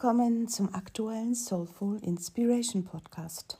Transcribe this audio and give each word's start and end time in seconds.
willkommen 0.00 0.46
zum 0.46 0.72
aktuellen 0.76 1.34
Soulful 1.34 1.98
Inspiration 2.04 2.84
Podcast. 2.84 3.58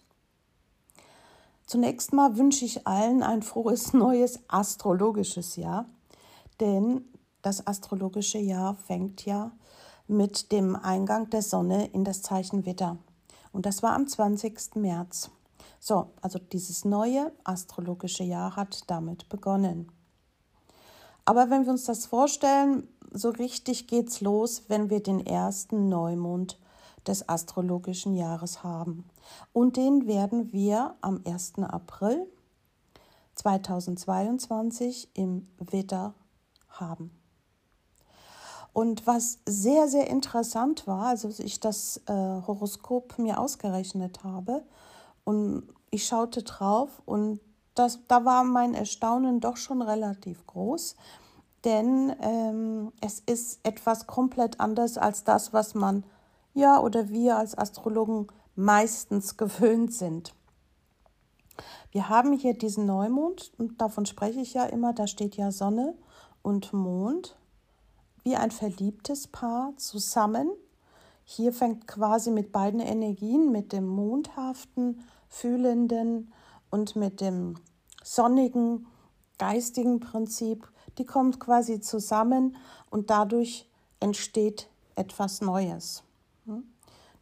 Zunächst 1.66 2.12
mal 2.12 2.36
wünsche 2.36 2.64
ich 2.64 2.86
allen 2.86 3.24
ein 3.24 3.42
frohes 3.42 3.92
neues 3.92 4.38
astrologisches 4.46 5.56
Jahr, 5.56 5.86
denn 6.60 7.04
das 7.42 7.66
astrologische 7.66 8.38
Jahr 8.38 8.76
fängt 8.76 9.24
ja 9.24 9.50
mit 10.06 10.52
dem 10.52 10.76
Eingang 10.76 11.28
der 11.28 11.42
Sonne 11.42 11.88
in 11.88 12.04
das 12.04 12.22
Zeichen 12.22 12.64
Witter. 12.64 12.98
Und 13.50 13.66
das 13.66 13.82
war 13.82 13.94
am 13.94 14.06
20. 14.06 14.76
März. 14.76 15.32
So, 15.80 16.12
also 16.22 16.38
dieses 16.38 16.84
neue 16.84 17.32
astrologische 17.42 18.22
Jahr 18.22 18.54
hat 18.54 18.88
damit 18.88 19.28
begonnen. 19.28 19.90
Aber 21.24 21.50
wenn 21.50 21.64
wir 21.64 21.72
uns 21.72 21.84
das 21.84 22.06
vorstellen, 22.06 22.86
so 23.12 23.30
richtig 23.30 23.86
geht's 23.86 24.20
los, 24.20 24.64
wenn 24.68 24.90
wir 24.90 25.02
den 25.02 25.24
ersten 25.24 25.88
Neumond 25.88 26.58
des 27.06 27.28
astrologischen 27.28 28.14
Jahres 28.14 28.62
haben. 28.62 29.04
Und 29.52 29.76
den 29.76 30.06
werden 30.06 30.52
wir 30.52 30.94
am 31.00 31.20
1. 31.24 31.54
April 31.60 32.26
2022 33.34 35.08
im 35.14 35.48
Widder 35.58 36.14
haben. 36.68 37.10
Und 38.72 39.06
was 39.06 39.40
sehr, 39.46 39.88
sehr 39.88 40.08
interessant 40.08 40.86
war, 40.86 41.06
also 41.06 41.30
ich 41.38 41.58
das 41.58 42.00
äh, 42.06 42.12
Horoskop 42.12 43.18
mir 43.18 43.40
ausgerechnet 43.40 44.22
habe 44.22 44.62
und 45.24 45.68
ich 45.90 46.06
schaute 46.06 46.42
drauf 46.42 47.02
und 47.06 47.40
das, 47.74 48.00
da 48.08 48.24
war 48.24 48.44
mein 48.44 48.74
Erstaunen 48.74 49.40
doch 49.40 49.56
schon 49.56 49.82
relativ 49.82 50.46
groß, 50.46 50.96
denn 51.68 52.16
ähm, 52.22 52.92
es 53.02 53.20
ist 53.20 53.60
etwas 53.62 54.06
komplett 54.06 54.58
anders 54.58 54.96
als 54.96 55.22
das, 55.22 55.52
was 55.52 55.74
man 55.74 56.02
ja 56.54 56.80
oder 56.80 57.10
wir 57.10 57.36
als 57.36 57.58
Astrologen 57.58 58.28
meistens 58.56 59.36
gewöhnt 59.36 59.92
sind. 59.92 60.32
Wir 61.92 62.08
haben 62.08 62.32
hier 62.32 62.54
diesen 62.54 62.86
Neumond 62.86 63.52
und 63.58 63.82
davon 63.82 64.06
spreche 64.06 64.40
ich 64.40 64.54
ja 64.54 64.64
immer, 64.64 64.94
da 64.94 65.06
steht 65.06 65.36
ja 65.36 65.52
Sonne 65.52 65.94
und 66.40 66.72
Mond 66.72 67.36
wie 68.22 68.36
ein 68.36 68.50
verliebtes 68.50 69.28
Paar 69.28 69.76
zusammen. 69.76 70.48
Hier 71.24 71.52
fängt 71.52 71.86
quasi 71.86 72.30
mit 72.30 72.50
beiden 72.50 72.80
Energien, 72.80 73.52
mit 73.52 73.74
dem 73.74 73.86
mondhaften, 73.86 75.04
fühlenden 75.28 76.32
und 76.70 76.96
mit 76.96 77.20
dem 77.20 77.56
sonnigen, 78.02 78.86
geistigen 79.36 80.00
Prinzip, 80.00 80.66
die 80.98 81.06
kommt 81.06 81.40
quasi 81.40 81.80
zusammen 81.80 82.56
und 82.90 83.10
dadurch 83.10 83.68
entsteht 84.00 84.68
etwas 84.96 85.40
Neues. 85.40 86.02
Hm? 86.46 86.64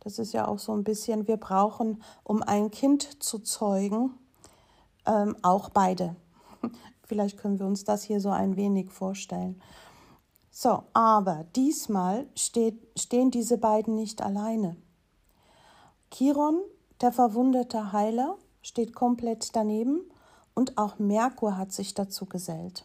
Das 0.00 0.18
ist 0.18 0.32
ja 0.32 0.48
auch 0.48 0.58
so 0.58 0.72
ein 0.72 0.84
bisschen, 0.84 1.28
wir 1.28 1.36
brauchen, 1.36 2.02
um 2.24 2.42
ein 2.42 2.70
Kind 2.70 3.22
zu 3.22 3.38
zeugen, 3.38 4.14
ähm, 5.04 5.36
auch 5.42 5.68
beide. 5.68 6.16
Vielleicht 7.02 7.38
können 7.38 7.58
wir 7.58 7.66
uns 7.66 7.84
das 7.84 8.02
hier 8.02 8.20
so 8.20 8.30
ein 8.30 8.56
wenig 8.56 8.90
vorstellen. 8.90 9.60
So, 10.50 10.84
aber 10.94 11.44
diesmal 11.54 12.26
steht, 12.34 12.78
stehen 12.98 13.30
diese 13.30 13.58
beiden 13.58 13.94
nicht 13.94 14.22
alleine. 14.22 14.76
Chiron, 16.10 16.62
der 17.00 17.12
verwundete 17.12 17.92
Heiler, 17.92 18.38
steht 18.62 18.94
komplett 18.94 19.54
daneben 19.54 20.00
und 20.54 20.78
auch 20.78 20.98
Merkur 20.98 21.58
hat 21.58 21.72
sich 21.72 21.92
dazu 21.92 22.24
gesellt. 22.24 22.84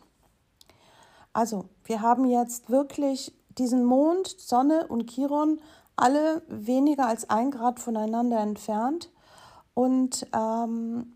Also, 1.34 1.66
wir 1.86 2.02
haben 2.02 2.26
jetzt 2.26 2.70
wirklich 2.70 3.34
diesen 3.58 3.86
Mond, 3.86 4.28
Sonne 4.28 4.88
und 4.88 5.10
Chiron 5.10 5.60
alle 5.96 6.42
weniger 6.48 7.08
als 7.08 7.30
ein 7.30 7.52
Grad 7.52 7.80
voneinander 7.80 8.40
entfernt 8.40 9.12
und 9.74 10.28
ähm, 10.34 11.14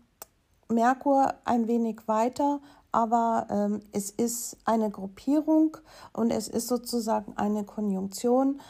Merkur 0.68 1.34
ein 1.44 1.68
wenig 1.68 2.06
weiter, 2.06 2.60
aber 2.92 3.46
ähm, 3.50 3.80
es 3.92 4.10
ist 4.10 4.56
eine 4.64 4.90
Gruppierung 4.90 5.76
und 6.12 6.30
es 6.30 6.48
ist 6.48 6.68
sozusagen 6.68 7.36
eine 7.36 7.64
Konjunktion. 7.64 8.60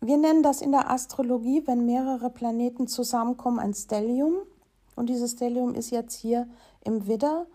Wir 0.00 0.16
nennen 0.16 0.42
das 0.42 0.62
in 0.62 0.72
der 0.72 0.90
Astrologie, 0.90 1.62
wenn 1.66 1.86
mehrere 1.86 2.30
Planeten 2.30 2.88
zusammenkommen, 2.88 3.60
ein 3.60 3.74
Stellium. 3.74 4.34
Und 4.96 5.08
dieses 5.08 5.32
Stellium 5.32 5.74
ist 5.74 5.90
jetzt 5.90 6.14
hier 6.14 6.48
im 6.84 7.06
Widder 7.06 7.46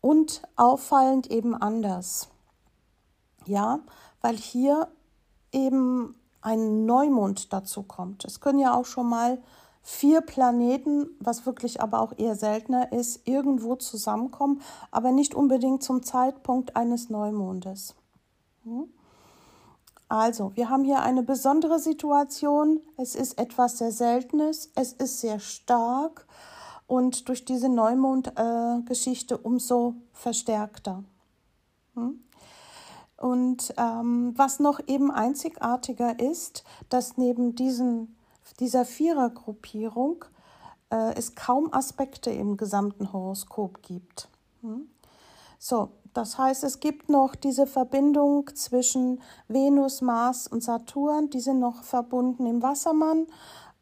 und 0.00 0.42
auffallend 0.56 1.30
eben 1.30 1.54
anders. 1.54 2.28
Ja, 3.46 3.80
weil 4.20 4.36
hier 4.36 4.88
eben 5.52 6.14
ein 6.40 6.84
Neumond 6.84 7.52
dazu 7.52 7.82
kommt. 7.82 8.24
Es 8.24 8.40
können 8.40 8.58
ja 8.58 8.74
auch 8.74 8.84
schon 8.84 9.08
mal 9.08 9.38
vier 9.82 10.22
Planeten, 10.22 11.08
was 11.20 11.46
wirklich 11.46 11.80
aber 11.82 12.00
auch 12.00 12.12
eher 12.16 12.36
seltener 12.36 12.92
ist, 12.92 13.28
irgendwo 13.28 13.76
zusammenkommen, 13.76 14.62
aber 14.90 15.12
nicht 15.12 15.34
unbedingt 15.34 15.82
zum 15.82 16.02
Zeitpunkt 16.02 16.74
eines 16.74 17.10
Neumondes. 17.10 17.94
Hm? 18.64 18.88
Also, 20.08 20.52
wir 20.54 20.70
haben 20.70 20.84
hier 20.84 21.02
eine 21.02 21.22
besondere 21.22 21.78
Situation. 21.78 22.80
Es 22.96 23.14
ist 23.14 23.38
etwas 23.38 23.78
sehr 23.78 23.90
Seltenes, 23.90 24.70
es 24.74 24.92
ist 24.92 25.20
sehr 25.20 25.38
stark 25.38 26.26
und 26.86 27.28
durch 27.28 27.44
diese 27.44 27.68
Neumond-Geschichte 27.68 29.34
äh, 29.34 29.38
umso 29.42 29.94
verstärkter. 30.12 31.04
Und 33.24 33.72
ähm, 33.78 34.34
was 34.36 34.60
noch 34.60 34.80
eben 34.86 35.10
einzigartiger 35.10 36.20
ist, 36.20 36.62
dass 36.90 37.16
neben 37.16 37.54
diesen, 37.54 38.18
dieser 38.60 38.84
Vierergruppierung 38.84 40.26
äh, 40.90 41.14
es 41.14 41.34
kaum 41.34 41.72
Aspekte 41.72 42.28
im 42.28 42.58
gesamten 42.58 43.14
Horoskop 43.14 43.80
gibt. 43.80 44.28
Hm? 44.60 44.90
So, 45.58 45.88
das 46.12 46.36
heißt, 46.36 46.64
es 46.64 46.80
gibt 46.80 47.08
noch 47.08 47.34
diese 47.34 47.66
Verbindung 47.66 48.54
zwischen 48.54 49.22
Venus, 49.48 50.02
Mars 50.02 50.46
und 50.46 50.62
Saturn, 50.62 51.30
die 51.30 51.40
sind 51.40 51.60
noch 51.60 51.82
verbunden 51.82 52.44
im 52.44 52.60
Wassermann 52.60 53.26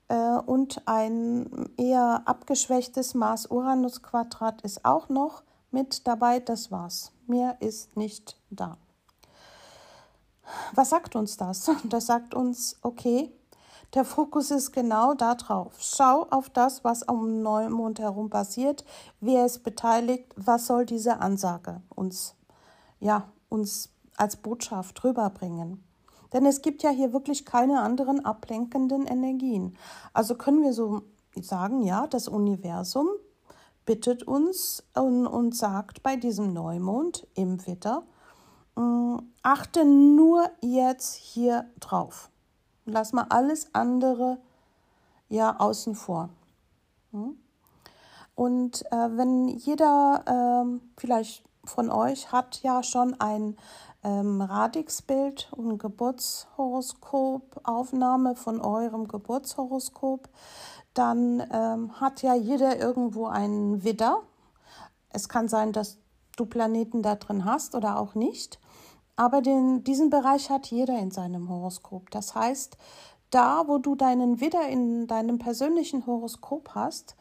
äh, 0.06 0.38
und 0.46 0.82
ein 0.86 1.68
eher 1.76 2.22
abgeschwächtes 2.26 3.14
Mars-Uranus-Quadrat 3.14 4.62
ist 4.62 4.84
auch 4.84 5.08
noch 5.08 5.42
mit 5.72 6.06
dabei. 6.06 6.38
Das 6.38 6.70
war's. 6.70 7.10
Mehr 7.26 7.56
ist 7.60 7.96
nicht 7.96 8.36
da. 8.48 8.78
Was 10.74 10.90
sagt 10.90 11.16
uns 11.16 11.36
das? 11.36 11.70
Das 11.84 12.06
sagt 12.06 12.34
uns, 12.34 12.76
okay, 12.82 13.30
der 13.94 14.04
Fokus 14.04 14.50
ist 14.50 14.72
genau 14.72 15.14
da 15.14 15.34
drauf. 15.34 15.74
Schau 15.78 16.26
auf 16.30 16.48
das, 16.48 16.82
was 16.82 17.02
um 17.02 17.42
Neumond 17.42 17.98
herum 17.98 18.30
passiert, 18.30 18.84
wer 19.20 19.44
ist 19.44 19.64
beteiligt, 19.64 20.32
was 20.36 20.66
soll 20.66 20.86
diese 20.86 21.20
Ansage 21.20 21.82
uns, 21.94 22.34
ja, 23.00 23.28
uns 23.50 23.90
als 24.16 24.36
Botschaft 24.36 25.04
rüberbringen. 25.04 25.84
Denn 26.32 26.46
es 26.46 26.62
gibt 26.62 26.82
ja 26.82 26.90
hier 26.90 27.12
wirklich 27.12 27.44
keine 27.44 27.82
anderen 27.82 28.24
ablenkenden 28.24 29.06
Energien. 29.06 29.76
Also 30.14 30.36
können 30.36 30.62
wir 30.62 30.72
so 30.72 31.02
sagen, 31.40 31.82
ja, 31.82 32.06
das 32.06 32.28
Universum 32.28 33.08
bittet 33.84 34.22
uns 34.22 34.82
und, 34.94 35.26
und 35.26 35.54
sagt 35.54 36.02
bei 36.02 36.16
diesem 36.16 36.52
Neumond 36.52 37.26
im 37.34 37.66
Witter, 37.66 38.04
achte 39.42 39.84
nur 39.84 40.50
jetzt 40.60 41.14
hier 41.14 41.66
drauf. 41.80 42.30
Lass 42.84 43.12
mal 43.12 43.26
alles 43.28 43.74
andere 43.74 44.38
ja 45.28 45.58
außen 45.58 45.94
vor. 45.94 46.28
Hm? 47.12 47.36
Und 48.34 48.84
äh, 48.92 49.16
wenn 49.16 49.48
jeder 49.48 50.24
äh, 50.26 50.80
vielleicht 50.96 51.44
von 51.64 51.90
euch 51.90 52.32
hat 52.32 52.62
ja 52.62 52.82
schon 52.82 53.18
ein 53.20 53.56
ähm, 54.02 54.40
Radixbild 54.40 55.52
und 55.52 55.78
Geburtshoroskop, 55.78 57.60
Aufnahme 57.64 58.34
von 58.34 58.60
eurem 58.60 59.06
Geburtshoroskop, 59.06 60.28
dann 60.94 61.42
ähm, 61.52 62.00
hat 62.00 62.22
ja 62.22 62.34
jeder 62.34 62.78
irgendwo 62.78 63.26
einen 63.26 63.84
Widder. 63.84 64.22
Es 65.10 65.28
kann 65.28 65.48
sein, 65.48 65.72
dass 65.72 65.98
du 66.36 66.46
Planeten 66.46 67.02
da 67.02 67.14
drin 67.14 67.44
hast 67.44 67.74
oder 67.74 67.98
auch 67.98 68.14
nicht. 68.14 68.58
Aber 69.16 69.42
den, 69.42 69.84
diesen 69.84 70.10
Bereich 70.10 70.50
hat 70.50 70.68
jeder 70.68 70.98
in 70.98 71.10
seinem 71.10 71.48
Horoskop. 71.48 72.10
Das 72.10 72.34
heißt, 72.34 72.76
da, 73.30 73.66
wo 73.66 73.78
du 73.78 73.94
deinen 73.94 74.40
Widder 74.40 74.68
in 74.68 75.06
deinem 75.06 75.38
persönlichen 75.38 76.06
Horoskop 76.06 76.70
hast, 76.74 77.16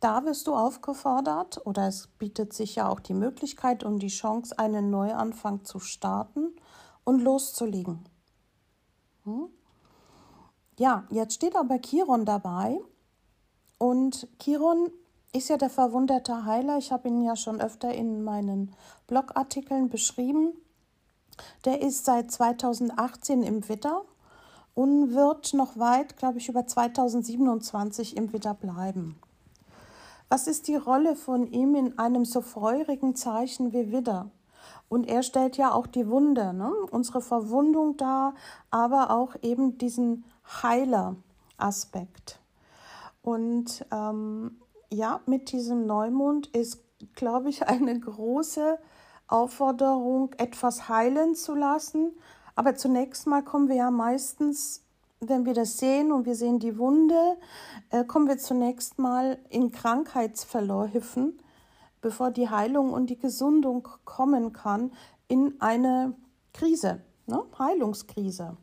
da 0.00 0.24
wirst 0.24 0.46
du 0.46 0.54
aufgefordert 0.54 1.64
oder 1.66 1.88
es 1.88 2.08
bietet 2.18 2.52
sich 2.52 2.76
ja 2.76 2.88
auch 2.88 3.00
die 3.00 3.14
Möglichkeit 3.14 3.82
und 3.82 4.00
die 4.00 4.08
Chance, 4.08 4.58
einen 4.58 4.90
Neuanfang 4.90 5.64
zu 5.64 5.78
starten 5.78 6.54
und 7.04 7.20
loszulegen. 7.20 8.06
Hm? 9.24 9.48
Ja, 10.78 11.04
jetzt 11.10 11.34
steht 11.34 11.56
aber 11.56 11.78
Chiron 11.80 12.26
dabei 12.26 12.78
und 13.78 14.28
Chiron 14.38 14.90
ist 15.32 15.48
ja 15.48 15.56
der 15.56 15.70
verwunderte 15.70 16.44
Heiler. 16.44 16.78
Ich 16.78 16.92
habe 16.92 17.08
ihn 17.08 17.22
ja 17.22 17.36
schon 17.36 17.60
öfter 17.60 17.92
in 17.92 18.22
meinen 18.22 18.74
Blogartikeln 19.06 19.88
beschrieben. 19.88 20.52
Der 21.64 21.82
ist 21.82 22.04
seit 22.04 22.30
2018 22.30 23.42
im 23.42 23.68
Witter 23.68 24.02
und 24.74 25.14
wird 25.14 25.54
noch 25.54 25.78
weit, 25.78 26.16
glaube 26.16 26.38
ich, 26.38 26.48
über 26.48 26.66
2027 26.66 28.16
im 28.16 28.32
Widder 28.32 28.54
bleiben. 28.54 29.18
Was 30.28 30.48
ist 30.48 30.68
die 30.68 30.76
Rolle 30.76 31.14
von 31.16 31.50
ihm 31.52 31.74
in 31.74 31.98
einem 31.98 32.24
so 32.24 32.40
feurigen 32.40 33.14
Zeichen 33.14 33.72
wie 33.72 33.92
Widder? 33.92 34.30
Und 34.88 35.08
er 35.08 35.22
stellt 35.22 35.56
ja 35.56 35.72
auch 35.72 35.86
die 35.86 36.08
Wunde, 36.08 36.52
ne? 36.52 36.72
unsere 36.90 37.20
Verwundung 37.20 37.96
dar, 37.96 38.34
aber 38.70 39.10
auch 39.10 39.34
eben 39.42 39.78
diesen 39.78 40.24
Heiler-Aspekt. 40.62 42.40
Und 43.22 43.84
ähm, 43.90 44.60
ja, 44.92 45.20
mit 45.26 45.50
diesem 45.50 45.86
Neumond 45.86 46.48
ist, 46.48 46.80
glaube 47.14 47.48
ich, 47.48 47.66
eine 47.68 47.98
große 47.98 48.78
Aufforderung, 49.28 50.32
etwas 50.38 50.88
heilen 50.88 51.34
zu 51.34 51.54
lassen. 51.54 52.12
Aber 52.54 52.74
zunächst 52.74 53.26
mal 53.26 53.42
kommen 53.42 53.68
wir 53.68 53.76
ja 53.76 53.90
meistens, 53.90 54.82
wenn 55.20 55.44
wir 55.44 55.54
das 55.54 55.78
sehen 55.78 56.12
und 56.12 56.26
wir 56.26 56.34
sehen 56.34 56.58
die 56.58 56.78
Wunde, 56.78 57.36
äh, 57.90 58.04
kommen 58.04 58.28
wir 58.28 58.38
zunächst 58.38 58.98
mal 58.98 59.38
in 59.50 59.70
Krankheitsverläufen 59.72 61.38
bevor 62.06 62.30
die 62.30 62.48
Heilung 62.48 62.92
und 62.92 63.10
die 63.10 63.18
Gesundung 63.18 63.88
kommen 64.04 64.52
kann, 64.52 64.92
in 65.26 65.60
eine 65.60 66.14
Krise, 66.52 67.02
ne? 67.26 67.42
Heilungskrise. 67.58 68.56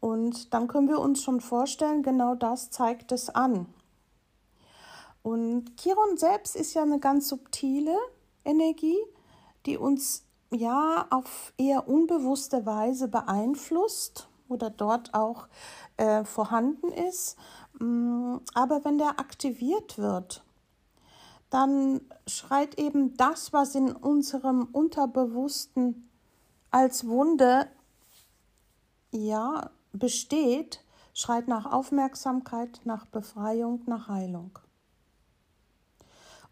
Und 0.00 0.54
dann 0.54 0.66
können 0.66 0.88
wir 0.88 1.00
uns 1.00 1.22
schon 1.22 1.42
vorstellen, 1.42 2.02
genau 2.02 2.34
das 2.34 2.70
zeigt 2.70 3.12
es 3.12 3.28
an. 3.28 3.66
Und 5.22 5.76
Chiron 5.76 6.16
selbst 6.16 6.56
ist 6.56 6.72
ja 6.72 6.80
eine 6.80 6.98
ganz 6.98 7.28
subtile 7.28 7.94
Energie, 8.42 8.96
die 9.66 9.76
uns 9.76 10.24
ja 10.50 11.06
auf 11.10 11.52
eher 11.58 11.88
unbewusste 11.88 12.66
Weise 12.66 13.08
beeinflusst 13.08 14.28
oder 14.48 14.70
dort 14.70 15.14
auch 15.14 15.48
äh, 15.96 16.24
vorhanden 16.24 16.92
ist. 16.92 17.36
Mm, 17.78 18.36
aber 18.54 18.84
wenn 18.84 18.98
der 18.98 19.18
aktiviert 19.18 19.98
wird, 19.98 20.44
dann 21.50 22.00
schreit 22.26 22.78
eben 22.78 23.16
das, 23.16 23.52
was 23.52 23.74
in 23.74 23.92
unserem 23.92 24.68
Unterbewussten 24.72 26.08
als 26.70 27.06
Wunde 27.06 27.68
ja 29.10 29.70
besteht, 29.92 30.84
schreit 31.14 31.48
nach 31.48 31.66
Aufmerksamkeit, 31.66 32.80
nach 32.84 33.06
Befreiung, 33.06 33.82
nach 33.86 34.08
Heilung. 34.08 34.58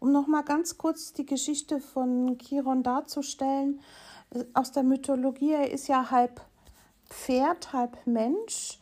Um 0.05 0.11
noch 0.11 0.27
mal 0.27 0.43
ganz 0.43 0.77
kurz 0.77 1.13
die 1.13 1.25
Geschichte 1.25 1.79
von 1.79 2.37
Chiron 2.37 2.83
darzustellen, 2.83 3.79
äh, 4.35 4.43
aus 4.53 4.71
der 4.71 4.83
Mythologie, 4.83 5.53
er 5.53 5.71
ist 5.71 5.87
ja 5.87 6.11
halb 6.11 6.41
Pferd, 7.09 7.73
halb 7.73 7.97
Mensch. 8.05 8.79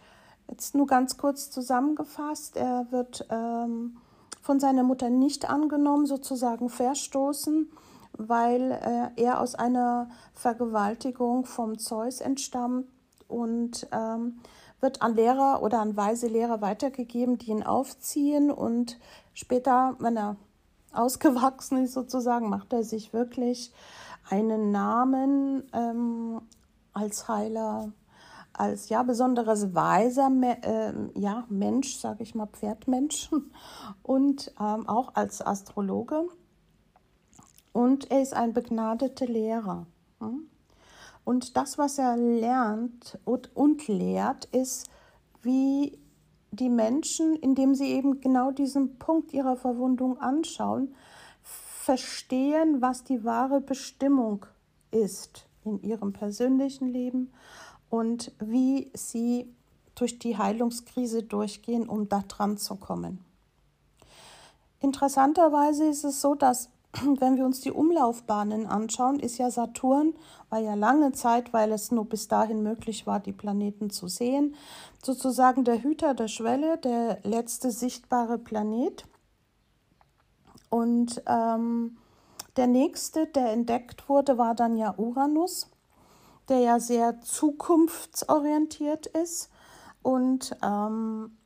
Jetzt 0.49 0.75
nur 0.75 0.85
ganz 0.85 1.15
kurz 1.15 1.49
zusammengefasst, 1.49 2.57
er 2.57 2.87
wird 2.91 3.25
ähm, 3.29 3.95
von 4.41 4.59
seiner 4.59 4.83
Mutter 4.83 5.09
nicht 5.09 5.49
angenommen, 5.49 6.07
sozusagen 6.07 6.67
verstoßen, 6.67 7.71
weil 8.17 8.71
äh, 9.15 9.21
er 9.21 9.39
aus 9.39 9.55
einer 9.55 10.09
Vergewaltigung 10.33 11.45
vom 11.45 11.79
Zeus 11.79 12.19
entstammt 12.19 12.85
und 13.29 13.87
ähm, 13.93 14.41
wird 14.81 15.01
an 15.01 15.15
Lehrer 15.15 15.63
oder 15.63 15.79
an 15.79 15.95
weise 15.95 16.27
Lehrer 16.27 16.59
weitergegeben, 16.59 17.37
die 17.37 17.51
ihn 17.51 17.63
aufziehen 17.63 18.51
und 18.51 18.99
später, 19.33 19.95
wenn 19.99 20.17
er 20.17 20.35
ausgewachsen 20.93 21.83
ist 21.83 21.93
sozusagen, 21.93 22.49
macht 22.49 22.73
er 22.73 22.83
sich 22.83 23.13
wirklich 23.13 23.73
einen 24.29 24.71
Namen 24.71 25.63
ähm, 25.73 26.41
als 26.93 27.27
Heiler 27.27 27.91
als 28.53 28.89
ja 28.89 29.01
besonderes 29.03 29.73
weiser 29.73 30.31
äh, 30.61 30.93
ja, 31.19 31.43
Mensch, 31.49 31.97
sage 31.97 32.23
ich 32.23 32.35
mal 32.35 32.47
Pferdmensch 32.47 33.31
und 34.03 34.53
ähm, 34.59 34.87
auch 34.87 35.15
als 35.15 35.45
Astrologe. 35.45 36.27
Und 37.71 38.11
er 38.11 38.21
ist 38.21 38.35
ein 38.35 38.53
begnadeter 38.53 39.25
Lehrer. 39.25 39.87
Und 41.25 41.57
das, 41.57 41.79
was 41.79 41.97
er 41.97 42.15
lernt 42.15 43.17
und, 43.25 43.55
und 43.55 43.87
lehrt, 43.87 44.45
ist, 44.45 44.87
wie 45.41 45.97
die 46.55 46.69
Menschen, 46.69 47.35
indem 47.35 47.75
sie 47.75 47.91
eben 47.91 48.21
genau 48.21 48.51
diesen 48.51 48.99
Punkt 48.99 49.33
ihrer 49.33 49.57
Verwundung 49.57 50.19
anschauen, 50.19 50.95
verstehen, 51.41 52.81
was 52.81 53.03
die 53.03 53.23
wahre 53.23 53.59
Bestimmung 53.59 54.45
ist 54.91 55.47
in 55.65 55.81
ihrem 55.81 56.13
persönlichen 56.13 56.87
Leben 56.87 57.31
und 57.89 58.31
wie 58.39 58.91
sie 58.93 59.53
durch 59.95 60.19
die 60.19 60.37
Heilungskrise 60.37 61.23
durchgehen, 61.23 61.87
um 61.87 62.09
da 62.09 62.23
dran 62.27 62.57
zu 62.57 62.75
kommen. 62.75 63.23
Interessanterweise 64.79 65.85
ist 65.85 66.03
es 66.03 66.21
so, 66.21 66.35
dass 66.35 66.69
wenn 67.19 67.37
wir 67.37 67.45
uns 67.45 67.61
die 67.61 67.71
Umlaufbahnen 67.71 68.65
anschauen, 68.67 69.19
ist 69.19 69.37
ja 69.37 69.51
Saturn, 69.51 70.13
war 70.49 70.59
ja 70.59 70.75
lange 70.75 71.11
Zeit, 71.11 71.53
weil 71.53 71.71
es 71.71 71.91
nur 71.91 72.05
bis 72.05 72.27
dahin 72.27 72.63
möglich 72.63 73.07
war, 73.07 73.19
die 73.19 73.33
Planeten 73.33 73.89
zu 73.89 74.07
sehen, 74.07 74.55
sozusagen 75.03 75.63
der 75.63 75.83
Hüter 75.83 76.13
der 76.13 76.27
Schwelle, 76.27 76.77
der 76.77 77.19
letzte 77.23 77.71
sichtbare 77.71 78.37
Planet. 78.37 79.05
Und 80.69 81.21
ähm, 81.27 81.97
der 82.57 82.67
nächste, 82.67 83.27
der 83.27 83.51
entdeckt 83.51 84.09
wurde, 84.09 84.37
war 84.37 84.55
dann 84.55 84.77
ja 84.77 84.93
Uranus 84.97 85.67
der 86.49 86.59
ja 86.59 86.79
sehr 86.79 87.21
zukunftsorientiert 87.21 89.07
ist 89.07 89.49
und 90.01 90.55
ähm, 90.61 91.37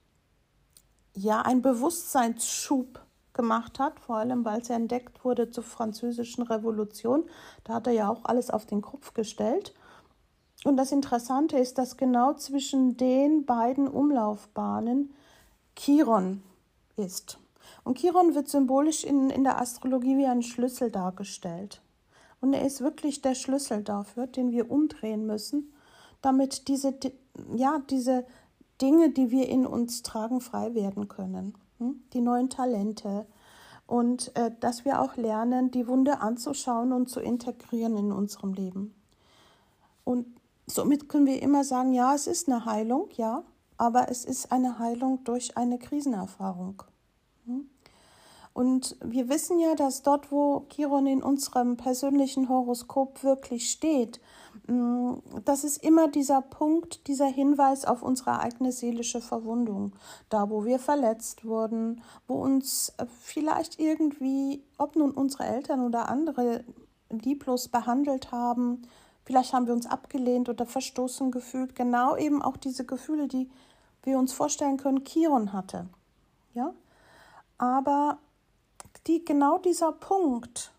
ja 1.13 1.41
einen 1.41 1.61
Bewusstseinsschub 1.61 2.99
gemacht 3.37 3.79
hat, 3.79 3.99
vor 4.01 4.17
allem 4.17 4.43
weil 4.43 4.59
es 4.59 4.69
entdeckt 4.69 5.23
wurde 5.23 5.49
zur 5.49 5.63
französischen 5.63 6.43
Revolution. 6.43 7.23
Da 7.63 7.75
hat 7.75 7.87
er 7.87 7.93
ja 7.93 8.09
auch 8.09 8.25
alles 8.25 8.49
auf 8.49 8.65
den 8.65 8.81
Kopf 8.81 9.13
gestellt. 9.13 9.73
Und 10.65 10.75
das 10.75 10.91
Interessante 10.91 11.57
ist, 11.57 11.77
dass 11.77 11.95
genau 11.95 12.33
zwischen 12.33 12.97
den 12.97 13.45
beiden 13.45 13.87
Umlaufbahnen 13.87 15.13
Chiron 15.77 16.43
ist. 16.97 17.39
Und 17.83 17.99
Chiron 17.99 18.35
wird 18.35 18.49
symbolisch 18.49 19.03
in, 19.03 19.29
in 19.29 19.43
der 19.43 19.61
Astrologie 19.61 20.17
wie 20.17 20.25
ein 20.25 20.41
Schlüssel 20.41 20.91
dargestellt. 20.91 21.81
Und 22.41 22.53
er 22.53 22.65
ist 22.65 22.81
wirklich 22.81 23.21
der 23.21 23.35
Schlüssel 23.35 23.83
dafür, 23.83 24.27
den 24.27 24.51
wir 24.51 24.69
umdrehen 24.69 25.25
müssen, 25.25 25.73
damit 26.21 26.67
diese, 26.67 26.93
ja, 27.55 27.81
diese 27.89 28.25
Dinge, 28.81 29.09
die 29.09 29.31
wir 29.31 29.47
in 29.47 29.65
uns 29.65 30.03
tragen, 30.03 30.41
frei 30.41 30.75
werden 30.75 31.07
können. 31.07 31.55
Hm? 31.79 32.01
Die 32.13 32.21
neuen 32.21 32.49
Talente. 32.49 33.25
Und 33.85 34.35
äh, 34.35 34.51
dass 34.59 34.85
wir 34.85 35.01
auch 35.01 35.15
lernen, 35.15 35.71
die 35.71 35.87
Wunde 35.87 36.19
anzuschauen 36.19 36.91
und 36.91 37.09
zu 37.09 37.19
integrieren 37.19 37.95
in 37.97 38.11
unserem 38.11 38.53
Leben. 38.53 38.93
Und 40.03 40.27
somit 40.65 41.09
können 41.09 41.25
wir 41.25 41.41
immer 41.41 41.63
sagen, 41.63 41.93
ja, 41.93 42.13
es 42.13 42.27
ist 42.27 42.47
eine 42.47 42.65
Heilung, 42.65 43.09
ja, 43.13 43.43
aber 43.77 44.09
es 44.09 44.25
ist 44.25 44.51
eine 44.51 44.79
Heilung 44.79 45.23
durch 45.23 45.55
eine 45.55 45.79
Krisenerfahrung. 45.79 46.83
Hm? 47.45 47.69
Und 48.57 48.95
wir 49.01 49.29
wissen 49.29 49.59
ja, 49.59 49.75
dass 49.75 50.01
dort, 50.01 50.31
wo 50.31 50.65
Chiron 50.69 51.05
in 51.05 51.21
unserem 51.21 51.77
persönlichen 51.77 52.49
Horoskop 52.49 53.23
wirklich 53.23 53.69
steht, 53.69 54.19
mm, 54.65 55.13
das 55.45 55.63
ist 55.63 55.83
immer 55.83 56.07
dieser 56.07 56.41
Punkt, 56.41 57.05
dieser 57.05 57.27
Hinweis 57.27 57.85
auf 57.85 58.01
unsere 58.01 58.39
eigene 58.39 58.71
seelische 58.71 59.21
Verwundung. 59.21 59.93
Da, 60.29 60.49
wo 60.49 60.65
wir 60.65 60.79
verletzt 60.79 61.45
wurden, 61.45 62.01
wo 62.27 62.41
uns 62.41 62.95
äh, 62.97 63.05
vielleicht 63.21 63.79
irgendwie, 63.79 64.63
ob 64.79 64.95
nun 64.95 65.11
unsere 65.11 65.45
Eltern 65.45 65.85
oder 65.85 66.09
andere 66.09 66.63
lieblos 67.11 67.67
behandelt 67.67 68.31
haben, 68.31 68.81
vielleicht 69.23 69.53
haben 69.53 69.67
wir 69.67 69.75
uns 69.75 69.85
abgelehnt 69.85 70.49
oder 70.49 70.65
verstoßen 70.65 71.29
gefühlt. 71.29 71.75
Genau 71.75 72.17
eben 72.17 72.41
auch 72.41 72.57
diese 72.57 72.85
Gefühle, 72.85 73.27
die 73.27 73.51
wir 74.01 74.17
uns 74.17 74.33
vorstellen 74.33 74.77
können, 74.77 75.05
Chiron 75.05 75.53
hatte. 75.53 75.85
Ja? 76.55 76.73
Aber 77.59 78.17
die, 79.07 79.23
genau 79.23 79.57
dieser 79.57 79.91
Punkt 79.91 80.71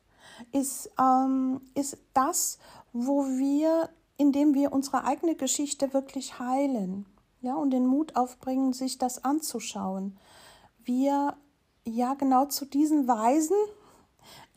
ist, 0.52 0.90
ähm, 0.98 1.60
ist 1.74 1.98
das, 2.14 2.58
wo 2.92 3.24
wir, 3.24 3.88
indem 4.16 4.54
wir 4.54 4.72
unsere 4.72 5.04
eigene 5.04 5.34
Geschichte 5.34 5.92
wirklich 5.92 6.38
heilen, 6.38 7.06
ja, 7.40 7.54
und 7.54 7.70
den 7.70 7.86
Mut 7.86 8.16
aufbringen, 8.16 8.72
sich 8.72 8.98
das 8.98 9.24
anzuschauen, 9.24 10.18
wir 10.84 11.36
ja 11.84 12.14
genau 12.14 12.46
zu 12.46 12.64
diesen 12.64 13.06
Weisen 13.06 13.56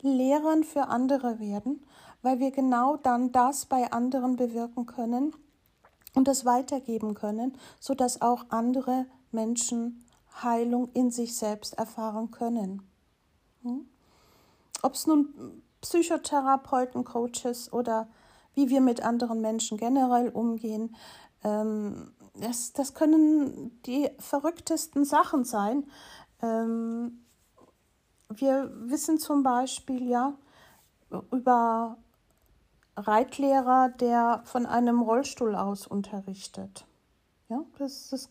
Lehrern 0.00 0.64
für 0.64 0.88
andere 0.88 1.38
werden, 1.38 1.84
weil 2.22 2.40
wir 2.40 2.50
genau 2.50 2.96
dann 2.96 3.32
das 3.32 3.66
bei 3.66 3.92
anderen 3.92 4.36
bewirken 4.36 4.86
können 4.86 5.32
und 6.14 6.28
das 6.28 6.44
weitergeben 6.44 7.14
können, 7.14 7.56
sodass 7.78 8.20
auch 8.20 8.46
andere 8.48 9.06
Menschen 9.30 10.04
Heilung 10.42 10.88
in 10.92 11.10
sich 11.10 11.36
selbst 11.36 11.74
erfahren 11.74 12.30
können. 12.30 12.82
Hm? 13.62 13.86
Ob 14.82 14.94
es 14.94 15.06
nun 15.06 15.62
Psychotherapeuten, 15.80 17.04
Coaches 17.04 17.72
oder 17.72 18.08
wie 18.54 18.68
wir 18.68 18.80
mit 18.80 19.02
anderen 19.02 19.40
Menschen 19.40 19.78
generell 19.78 20.28
umgehen. 20.28 20.94
Ähm, 21.44 22.12
das, 22.34 22.72
das 22.72 22.94
können 22.94 23.80
die 23.84 24.10
verrücktesten 24.18 25.04
Sachen 25.04 25.44
sein. 25.44 25.84
Ähm, 26.40 27.24
wir 28.28 28.70
wissen 28.74 29.18
zum 29.18 29.42
Beispiel 29.42 30.08
ja 30.08 30.34
über 31.30 31.96
Reitlehrer, 32.96 33.90
der 33.90 34.42
von 34.44 34.66
einem 34.66 35.00
Rollstuhl 35.00 35.54
aus 35.54 35.86
unterrichtet. 35.86 36.86
Ja, 37.48 37.64
das, 37.78 38.08
das, 38.10 38.28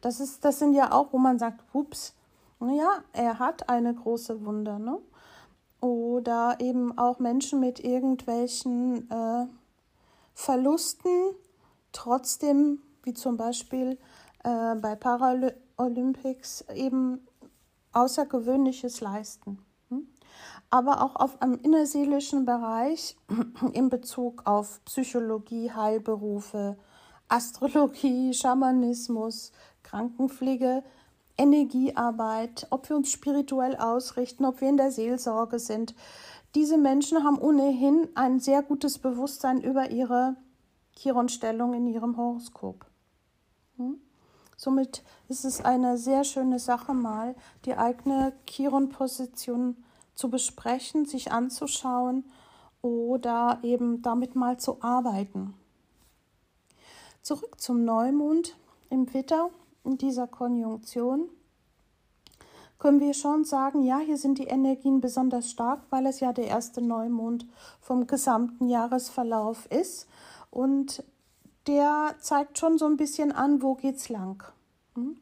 das, 0.00 0.20
ist, 0.20 0.44
das 0.44 0.58
sind 0.58 0.74
ja 0.74 0.92
auch, 0.92 1.12
wo 1.12 1.18
man 1.18 1.38
sagt, 1.38 1.62
hups, 1.72 2.14
ja, 2.60 3.02
er 3.12 3.38
hat 3.38 3.68
eine 3.68 3.94
große 3.94 4.44
Wunde. 4.44 4.78
Ne? 4.78 4.98
Oder 5.80 6.56
eben 6.60 6.96
auch 6.98 7.18
Menschen 7.18 7.60
mit 7.60 7.80
irgendwelchen 7.80 9.08
äh, 9.10 9.46
Verlusten 10.34 11.34
trotzdem, 11.92 12.80
wie 13.04 13.14
zum 13.14 13.36
Beispiel 13.36 13.98
äh, 14.44 14.74
bei 14.76 14.96
Paralympics, 14.96 16.64
eben 16.74 17.26
Außergewöhnliches 17.92 19.00
leisten. 19.00 19.58
Hm? 19.88 20.08
Aber 20.70 21.02
auch 21.02 21.16
auf 21.16 21.40
einem 21.40 21.58
innerseelischen 21.62 22.44
Bereich 22.44 23.16
in 23.72 23.88
Bezug 23.88 24.46
auf 24.46 24.84
Psychologie, 24.84 25.70
Heilberufe, 25.70 26.76
Astrologie, 27.28 28.32
Schamanismus, 28.32 29.52
Krankenpflege, 29.82 30.82
Energiearbeit, 31.38 32.66
ob 32.70 32.88
wir 32.88 32.96
uns 32.96 33.10
spirituell 33.10 33.76
ausrichten, 33.76 34.44
ob 34.44 34.60
wir 34.60 34.68
in 34.68 34.76
der 34.76 34.90
Seelsorge 34.90 35.58
sind. 35.58 35.94
Diese 36.54 36.76
Menschen 36.76 37.24
haben 37.24 37.38
ohnehin 37.38 38.08
ein 38.14 38.40
sehr 38.40 38.62
gutes 38.62 38.98
Bewusstsein 38.98 39.62
über 39.62 39.90
ihre 39.90 40.36
Chiron-Stellung 40.96 41.74
in 41.74 41.86
ihrem 41.86 42.16
Horoskop. 42.16 42.86
Hm? 43.76 44.00
Somit 44.56 45.04
ist 45.28 45.44
es 45.44 45.64
eine 45.64 45.96
sehr 45.96 46.24
schöne 46.24 46.58
Sache, 46.58 46.92
mal 46.92 47.36
die 47.64 47.76
eigene 47.76 48.32
Chiron-Position 48.48 49.76
zu 50.16 50.30
besprechen, 50.30 51.06
sich 51.06 51.30
anzuschauen 51.30 52.24
oder 52.82 53.60
eben 53.62 54.02
damit 54.02 54.34
mal 54.34 54.58
zu 54.58 54.82
arbeiten. 54.82 55.54
Zurück 57.22 57.60
zum 57.60 57.84
Neumond 57.84 58.56
im 58.90 59.12
Witter 59.14 59.50
in 59.88 59.96
dieser 59.96 60.26
Konjunktion 60.26 61.30
können 62.78 63.00
wir 63.00 63.14
schon 63.14 63.44
sagen, 63.44 63.82
ja, 63.82 63.98
hier 63.98 64.18
sind 64.18 64.38
die 64.38 64.46
Energien 64.46 65.00
besonders 65.00 65.50
stark, 65.50 65.80
weil 65.88 66.06
es 66.06 66.20
ja 66.20 66.32
der 66.34 66.46
erste 66.46 66.82
Neumond 66.82 67.46
vom 67.80 68.06
gesamten 68.06 68.68
Jahresverlauf 68.68 69.66
ist 69.66 70.06
und 70.50 71.02
der 71.66 72.14
zeigt 72.20 72.58
schon 72.58 72.76
so 72.76 72.84
ein 72.84 72.98
bisschen 72.98 73.32
an, 73.32 73.62
wo 73.62 73.74
geht's 73.74 74.10
lang. 74.10 74.44
Hm? 74.94 75.16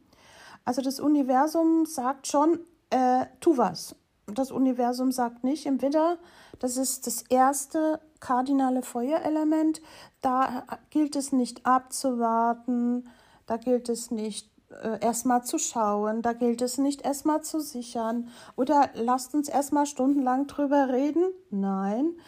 Also 0.64 0.82
das 0.82 0.98
Universum 0.98 1.86
sagt 1.86 2.26
schon, 2.26 2.58
äh, 2.90 3.26
tu 3.40 3.56
was. 3.56 3.94
Das 4.26 4.50
Universum 4.50 5.12
sagt 5.12 5.44
nicht 5.44 5.66
im 5.66 5.80
Widder, 5.80 6.18
das 6.58 6.76
ist 6.76 7.06
das 7.06 7.22
erste 7.22 8.00
kardinale 8.18 8.82
Feuerelement. 8.82 9.80
Da 10.20 10.64
gilt 10.90 11.14
es 11.14 11.30
nicht 11.30 11.64
abzuwarten, 11.64 13.08
da 13.46 13.56
gilt 13.56 13.88
es 13.88 14.10
nicht 14.10 14.50
äh, 14.70 14.98
erstmal 15.00 15.44
zu 15.44 15.58
schauen, 15.58 16.22
da 16.22 16.32
gilt 16.32 16.60
es 16.60 16.78
nicht 16.78 17.02
erstmal 17.02 17.42
zu 17.42 17.60
sichern 17.60 18.28
oder 18.56 18.90
lasst 18.94 19.34
uns 19.34 19.48
erstmal 19.48 19.86
stundenlang 19.86 20.46
drüber 20.46 20.88
reden. 20.88 21.24
Nein, 21.50 22.18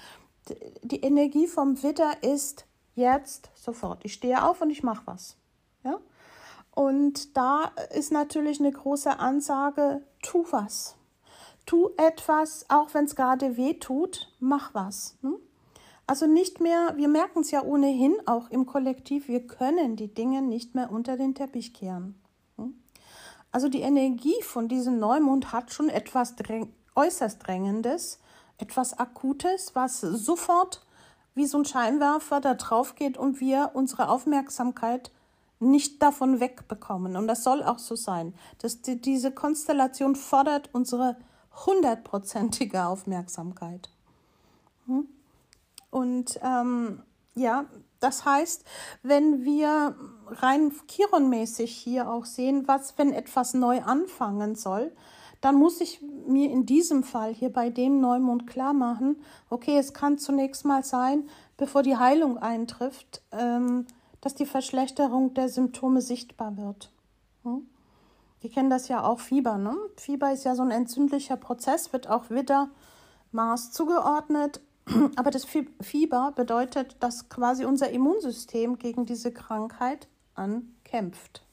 die 0.83 1.01
Energie 1.01 1.47
vom 1.47 1.83
Widder 1.83 2.23
ist 2.23 2.67
jetzt 2.95 3.51
sofort. 3.55 4.05
Ich 4.05 4.15
stehe 4.15 4.45
auf 4.45 4.61
und 4.61 4.71
ich 4.71 4.83
mache 4.83 5.03
was. 5.07 5.37
Ja? 5.85 5.99
Und 6.73 7.37
da 7.37 7.73
ist 7.95 8.13
natürlich 8.13 8.61
eine 8.61 8.73
große 8.73 9.19
Ansage, 9.19 10.03
tu 10.23 10.45
was. 10.51 10.97
Tu 11.67 11.91
etwas, 11.97 12.67
auch 12.69 12.95
wenn 12.95 13.05
es 13.05 13.17
gerade 13.17 13.57
weh 13.57 13.75
tut, 13.75 14.33
mach 14.39 14.75
was. 14.75 15.17
Hm? 15.23 15.37
Also 16.07 16.27
nicht 16.27 16.61
mehr, 16.61 16.95
wir 16.97 17.09
merken 17.09 17.41
es 17.41 17.51
ja 17.51 17.63
ohnehin 17.63 18.17
auch 18.27 18.49
im 18.51 18.65
Kollektiv, 18.65 19.29
wir 19.29 19.47
können 19.47 19.97
die 19.97 20.15
Dinge 20.15 20.41
nicht 20.41 20.75
mehr 20.75 20.91
unter 20.91 21.19
den 21.19 21.35
Teppich 21.35 21.75
kehren. 21.75 22.15
Also 23.51 23.69
die 23.69 23.81
Energie 23.81 24.41
von 24.43 24.69
diesem 24.69 24.99
Neumond 24.99 25.53
hat 25.53 25.73
schon 25.73 25.89
etwas 25.89 26.37
dräng 26.37 26.73
äußerst 26.95 27.47
Drängendes, 27.47 28.19
etwas 28.59 28.99
Akutes, 28.99 29.75
was 29.75 30.01
sofort 30.01 30.85
wie 31.35 31.47
so 31.47 31.59
ein 31.59 31.65
Scheinwerfer 31.65 32.41
da 32.41 32.55
drauf 32.55 32.97
geht 32.97 33.17
und 33.17 33.39
wir 33.39 33.71
unsere 33.75 34.09
Aufmerksamkeit 34.09 35.13
nicht 35.61 36.03
davon 36.03 36.41
wegbekommen. 36.41 37.17
Und 37.17 37.29
das 37.29 37.45
soll 37.45 37.63
auch 37.63 37.79
so 37.79 37.97
sein. 37.97 38.35
dass 38.59 38.83
die, 38.83 39.01
diese 39.01 39.31
Konstellation 39.31 40.17
fordert 40.17 40.71
unsere 40.73 41.17
hundertprozentige 41.67 42.85
Aufmerksamkeit. 42.85 43.91
Hm? 44.87 45.09
Und 45.91 46.39
ähm, 46.43 47.03
ja, 47.35 47.67
das 48.01 48.25
heißt, 48.25 48.65
wenn 49.03 49.45
wir 49.45 49.97
rein 50.31 50.73
Chiron-mäßig 50.89 51.71
hier 51.71 52.11
auch 52.11 52.25
sehen, 52.25 52.67
was, 52.67 52.97
wenn 52.99 53.13
etwas 53.13 53.55
neu 53.55 53.81
anfangen 53.83 54.55
soll, 54.55 54.93
dann 55.41 55.55
muss 55.55 55.81
ich 55.81 56.01
mir 56.27 56.51
in 56.51 56.67
diesem 56.67 57.05
Fall 57.05 57.33
hier 57.33 57.53
bei 57.53 57.71
dem 57.71 58.01
Neumond 58.01 58.47
klar 58.47 58.73
machen, 58.73 59.17
okay, 59.51 59.79
es 59.79 59.93
kann 59.93 60.19
zunächst 60.19 60.65
mal 60.65 60.85
sein, 60.85 61.29
bevor 61.57 61.83
die 61.83 61.97
Heilung 61.97 62.39
eintrifft, 62.39 63.23
ähm, 63.33 63.87
dass 64.21 64.35
die 64.35 64.47
Verschlechterung 64.47 65.35
der 65.35 65.49
Symptome 65.49 66.01
sichtbar 66.01 66.57
wird. 66.57 66.91
Hm? 67.45 67.69
Wir 68.41 68.51
kennen 68.51 68.71
das 68.71 68.89
ja 68.89 69.05
auch 69.05 69.21
Fieber. 69.21 69.59
Ne? 69.59 69.77
Fieber 69.97 70.33
ist 70.33 70.45
ja 70.45 70.55
so 70.55 70.63
ein 70.63 70.71
entzündlicher 70.71 71.37
Prozess, 71.37 71.93
wird 71.93 72.09
auch 72.09 72.31
wieder 72.31 72.69
Mars 73.33 73.73
zugeordnet. 73.73 74.61
Aber 75.17 75.31
das 75.31 75.47
Fieber 75.81 76.33
bedeutet, 76.35 76.97
dass 77.01 77.29
quasi 77.29 77.65
unser 77.65 77.91
Immunsystem 77.91 78.79
gegen 78.79 79.07
diese 79.07 79.33
Krankheit 79.33 80.09
ankämpft. 80.39 81.45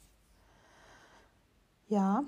Ja, 1.88 2.24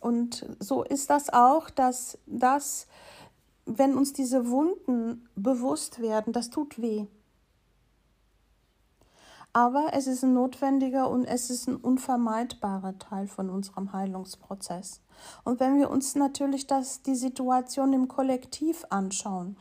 und 0.00 0.46
so 0.58 0.82
ist 0.82 1.10
das 1.10 1.32
auch, 1.32 1.70
dass 1.70 2.18
das, 2.26 2.86
wenn 3.66 3.96
uns 3.96 4.12
diese 4.12 4.48
Wunden 4.48 5.28
bewusst 5.36 6.00
werden, 6.00 6.32
das 6.32 6.50
tut 6.50 6.80
weh. 6.80 7.06
Aber 9.52 9.90
es 9.92 10.06
ist 10.06 10.24
ein 10.24 10.32
notwendiger 10.32 11.10
und 11.10 11.26
es 11.26 11.50
ist 11.50 11.68
ein 11.68 11.76
unvermeidbarer 11.76 12.98
Teil 12.98 13.28
von 13.28 13.50
unserem 13.50 13.92
Heilungsprozess. 13.92 15.02
Und 15.44 15.60
wenn 15.60 15.78
wir 15.78 15.90
uns 15.90 16.14
natürlich 16.14 16.66
das, 16.66 17.02
die 17.02 17.14
Situation 17.14 17.92
im 17.92 18.08
Kollektiv 18.08 18.86
anschauen, 18.88 19.56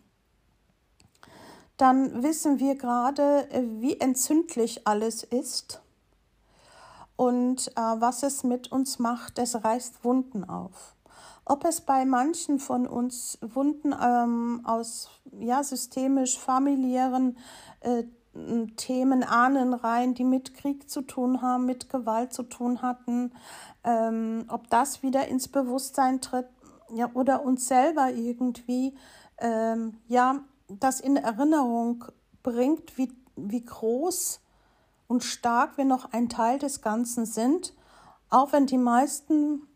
dann 1.76 2.24
wissen 2.24 2.60
wir 2.60 2.76
gerade, 2.76 3.48
wie 3.80 4.00
entzündlich 4.00 4.88
alles 4.88 5.24
ist 5.24 5.81
und 7.22 7.68
äh, 7.76 7.82
was 7.82 8.24
es 8.24 8.44
mit 8.44 8.72
uns 8.72 8.98
macht. 8.98 9.38
Es 9.38 9.64
reißt 9.64 10.04
Wunden 10.04 10.44
auf. 10.44 10.96
Ob 11.46 11.66
es 11.66 11.82
bei 11.82 12.04
manchen 12.04 12.58
von 12.58 12.88
uns 12.88 13.38
Wunden 13.42 13.94
ähm, 13.94 14.62
aus 14.64 15.08
ja, 15.40 15.62
systemisch 15.62 16.40
familiären 16.40 17.38
äh, 17.82 18.06
Themen, 18.76 19.24
Ahnenreihen, 19.24 20.16
die 20.16 20.24
mit 20.24 20.56
Krieg 20.56 20.90
zu 20.90 21.04
tun 21.04 21.44
haben, 21.44 21.68
mit 21.68 21.92
Gewalt 21.92 22.34
zu 22.34 22.42
tun 22.42 22.82
hatten, 22.82 23.34
ähm, 23.84 24.46
ob 24.48 24.68
das 24.72 25.04
wieder 25.04 25.28
ins 25.28 25.48
Bewusstsein 25.48 26.22
tritt 26.22 26.48
ja, 26.92 27.12
oder 27.14 27.46
uns 27.46 27.68
selber 27.68 28.10
irgendwie 28.10 28.96
ähm, 29.38 30.00
ja, 30.08 30.40
das 30.68 31.00
in 31.00 31.18
Erinnerung 31.18 32.04
bringt, 32.42 32.98
wie, 32.98 33.12
wie 33.36 33.64
groß 33.64 34.42
und 35.12 35.26
stark 35.26 35.78
wir 35.78 35.84
noch 35.84 36.14
ein 36.14 36.30
Teil 36.30 36.58
des 36.58 36.82
Ganzen 36.82 37.26
sind, 37.26 37.74
auch 38.30 38.54
wenn 38.54 38.66
die 38.66 38.78
meisten 38.78 39.68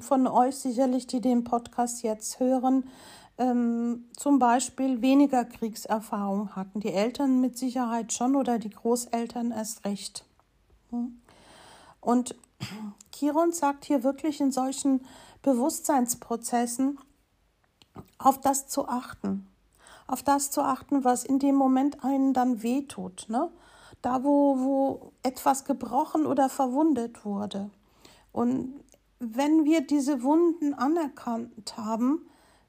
von 0.00 0.26
euch 0.26 0.56
sicherlich, 0.56 1.06
die 1.06 1.20
den 1.20 1.44
Podcast 1.44 2.02
jetzt 2.02 2.40
hören, 2.40 2.88
ähm, 3.36 4.06
zum 4.16 4.38
Beispiel 4.38 5.02
weniger 5.02 5.44
Kriegserfahrung 5.44 6.56
hatten. 6.56 6.80
Die 6.80 6.94
Eltern 6.94 7.42
mit 7.42 7.58
Sicherheit 7.58 8.14
schon 8.14 8.34
oder 8.34 8.58
die 8.58 8.70
Großeltern 8.70 9.50
erst 9.50 9.84
recht. 9.84 10.24
Hm? 10.88 11.20
Und 12.00 12.34
Chiron 13.14 13.52
sagt 13.52 13.84
hier 13.84 14.02
wirklich 14.02 14.40
in 14.40 14.52
solchen 14.52 15.04
Bewusstseinsprozessen, 15.42 16.98
auf 18.16 18.40
das 18.40 18.68
zu 18.68 18.88
achten. 18.88 19.48
Auf 20.06 20.22
das 20.22 20.50
zu 20.50 20.62
achten, 20.62 21.04
was 21.04 21.24
in 21.24 21.38
dem 21.38 21.56
Moment 21.56 22.02
einen 22.02 22.32
dann 22.32 22.62
wehtut. 22.62 23.26
Ne? 23.28 23.50
Da, 24.02 24.24
wo, 24.24 24.58
wo 24.58 25.12
etwas 25.22 25.64
gebrochen 25.64 26.26
oder 26.26 26.48
verwundet 26.48 27.24
wurde. 27.24 27.70
Und 28.32 28.80
wenn 29.20 29.64
wir 29.64 29.86
diese 29.86 30.22
Wunden 30.22 30.74
anerkannt 30.74 31.76
haben, 31.76 32.26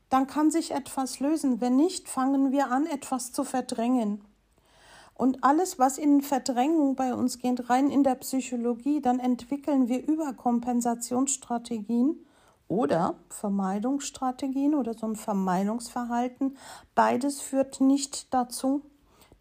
dann 0.10 0.28
kann 0.28 0.52
sich 0.52 0.72
etwas 0.72 1.20
lösen. 1.20 1.60
Wenn 1.60 1.76
nicht, 1.76 2.08
fangen 2.08 2.52
wir 2.52 2.70
an, 2.70 2.86
etwas 2.86 3.32
zu 3.32 3.44
verdrängen. 3.44 4.24
Und 5.16 5.44
alles, 5.44 5.80
was 5.80 5.98
in 5.98 6.22
Verdrängung 6.22 6.96
bei 6.96 7.16
uns 7.16 7.40
geht, 7.40 7.68
rein 7.70 7.90
in 7.90 8.04
der 8.04 8.16
Psychologie, 8.16 9.02
dann 9.02 9.20
entwickeln 9.20 9.88
wir 9.88 10.08
Überkompensationsstrategien 10.08 12.24
oder 12.68 13.16
Vermeidungsstrategien 13.30 14.76
oder 14.76 14.94
so 14.94 15.08
ein 15.08 15.16
Vermeidungsverhalten. 15.16 16.58
Beides 16.96 17.42
führt 17.42 17.82
nicht 17.82 18.32
dazu, 18.34 18.82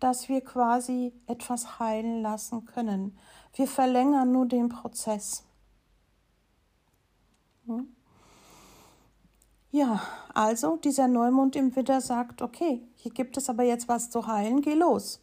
dass 0.02 0.28
wir 0.28 0.40
quasi 0.40 1.12
etwas 1.26 1.78
heilen 1.78 2.22
lassen 2.22 2.64
können. 2.64 3.16
Wir 3.54 3.68
verlängern 3.68 4.32
nur 4.32 4.46
den 4.46 4.68
Prozess. 4.68 5.44
Hm? 7.66 7.94
Ja, 9.70 10.02
also 10.34 10.76
dieser 10.76 11.08
Neumond 11.08 11.56
im 11.56 11.74
Widder 11.76 12.00
sagt, 12.00 12.42
okay, 12.42 12.82
hier 12.96 13.12
gibt 13.12 13.36
es 13.36 13.48
aber 13.48 13.62
jetzt 13.62 13.88
was 13.88 14.10
zu 14.10 14.26
heilen, 14.26 14.60
geh 14.60 14.74
los, 14.74 15.22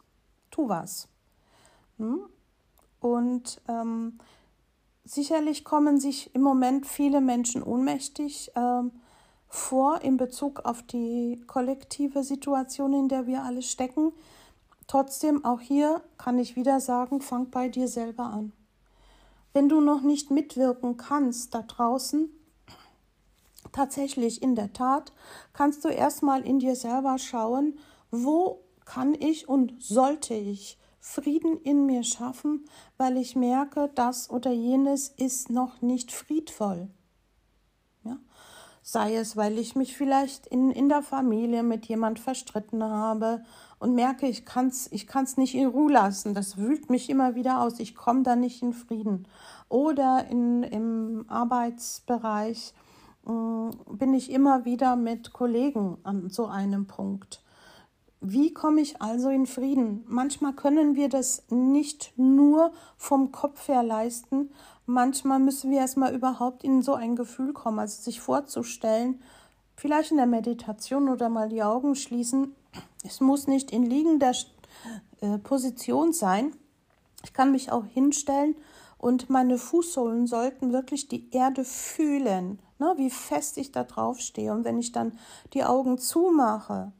tu 0.49 0.69
was. 0.69 1.09
Hm? 1.97 2.21
Und 3.01 3.61
ähm, 3.67 4.17
sicherlich 5.03 5.63
kommen 5.65 5.99
sich 5.99 6.33
im 6.33 6.41
Moment 6.41 6.87
viele 6.87 7.19
Menschen 7.19 7.63
ohnmächtig 7.63 8.51
ähm, 8.55 8.91
vor 9.47 10.01
in 10.01 10.17
Bezug 10.17 10.65
auf 10.65 10.83
die 10.83 11.43
kollektive 11.47 12.23
Situation, 12.23 12.93
in 12.93 13.09
der 13.09 13.27
wir 13.27 13.43
alle 13.43 13.61
stecken. 13.61 14.13
Trotzdem, 14.89 15.45
auch 15.45 15.61
hier 15.61 16.01
kann 16.17 16.39
ich 16.39 16.55
wieder 16.55 16.79
sagen, 16.79 17.21
fang 17.21 17.51
bei 17.51 17.69
dir 17.69 17.87
selber 17.87 18.23
an. 18.23 18.53
Wenn 19.53 19.69
du 19.69 19.81
noch 19.81 20.01
nicht 20.01 20.31
mitwirken 20.31 20.97
kannst 20.97 21.53
da 21.53 21.61
draußen, 21.61 22.27
tatsächlich 23.71 24.41
in 24.41 24.55
der 24.55 24.73
Tat 24.73 25.13
kannst 25.53 25.85
du 25.85 25.89
erstmal 25.89 26.41
in 26.41 26.57
dir 26.57 26.75
selber 26.75 27.19
schauen, 27.19 27.77
wo 28.09 28.63
kann 28.83 29.13
ich 29.13 29.47
und 29.47 29.75
sollte 29.79 30.33
ich 30.33 30.79
Frieden 30.99 31.61
in 31.61 31.85
mir 31.85 32.01
schaffen, 32.01 32.65
weil 32.97 33.17
ich 33.17 33.35
merke, 33.35 33.91
das 33.93 34.31
oder 34.31 34.49
jenes 34.49 35.09
ist 35.09 35.51
noch 35.51 35.83
nicht 35.83 36.11
friedvoll. 36.11 36.89
Ja? 38.03 38.17
Sei 38.81 39.17
es, 39.17 39.37
weil 39.37 39.59
ich 39.59 39.75
mich 39.75 39.95
vielleicht 39.95 40.47
in, 40.47 40.71
in 40.71 40.89
der 40.89 41.03
Familie 41.03 41.61
mit 41.61 41.85
jemand 41.85 42.17
verstritten 42.17 42.83
habe 42.83 43.45
und 43.79 43.95
merke, 43.95 44.27
ich 44.27 44.45
kann 44.45 44.67
es 44.67 44.91
ich 44.91 45.07
kann's 45.07 45.37
nicht 45.37 45.55
in 45.55 45.67
Ruhe 45.67 45.91
lassen. 45.91 46.33
Das 46.33 46.57
wühlt 46.57 46.89
mich 46.89 47.09
immer 47.09 47.35
wieder 47.35 47.61
aus. 47.61 47.79
Ich 47.79 47.95
komme 47.95 48.23
da 48.23 48.35
nicht 48.35 48.61
in 48.61 48.73
Frieden. 48.73 49.27
Oder 49.69 50.25
in, 50.29 50.63
im 50.63 51.25
Arbeitsbereich 51.27 52.73
Mm, 53.25 53.69
bin 53.91 54.13
ich 54.13 54.31
immer 54.31 54.65
wieder 54.65 54.95
mit 54.95 55.33
Kollegen 55.33 55.97
an 56.03 56.29
so 56.29 56.47
einem 56.47 56.87
Punkt. 56.87 57.43
Wie 58.21 58.53
komme 58.53 58.81
ich 58.81 59.01
also 59.01 59.29
in 59.29 59.45
Frieden? 59.45 60.03
Manchmal 60.07 60.53
können 60.53 60.95
wir 60.95 61.09
das 61.09 61.43
nicht 61.49 62.13
nur 62.17 62.73
vom 62.97 63.31
Kopf 63.31 63.67
her 63.67 63.83
leisten. 63.83 64.51
Manchmal 64.85 65.39
müssen 65.39 65.71
wir 65.71 65.79
erstmal 65.79 66.13
überhaupt 66.13 66.63
in 66.63 66.81
so 66.81 66.95
ein 66.95 67.15
Gefühl 67.15 67.53
kommen, 67.53 67.79
also 67.79 68.01
sich 68.01 68.19
vorzustellen, 68.19 69.21
vielleicht 69.75 70.11
in 70.11 70.17
der 70.17 70.25
Meditation 70.25 71.07
oder 71.07 71.29
mal 71.29 71.49
die 71.49 71.63
Augen 71.63 71.95
schließen. 71.95 72.55
Es 73.03 73.21
muss 73.21 73.47
nicht 73.47 73.71
in 73.71 73.83
liegender 73.83 74.33
äh, 75.21 75.37
Position 75.37 76.13
sein. 76.13 76.53
Ich 77.23 77.33
kann 77.33 77.51
mich 77.51 77.71
auch 77.71 77.85
hinstellen 77.85 78.55
und 78.97 79.29
meine 79.29 79.57
Fußsohlen 79.57 80.27
sollten 80.27 80.73
wirklich 80.73 81.07
die 81.07 81.29
Erde 81.31 81.63
fühlen 81.63 82.59
ne, 82.79 82.93
wie 82.97 83.09
fest 83.09 83.57
ich 83.57 83.71
da 83.71 83.83
drauf 83.83 84.19
stehe. 84.19 84.51
Und 84.51 84.63
wenn 84.63 84.79
ich 84.79 84.91
dann 84.91 85.17
die 85.53 85.63
Augen 85.63 85.97
zumache 85.97 86.91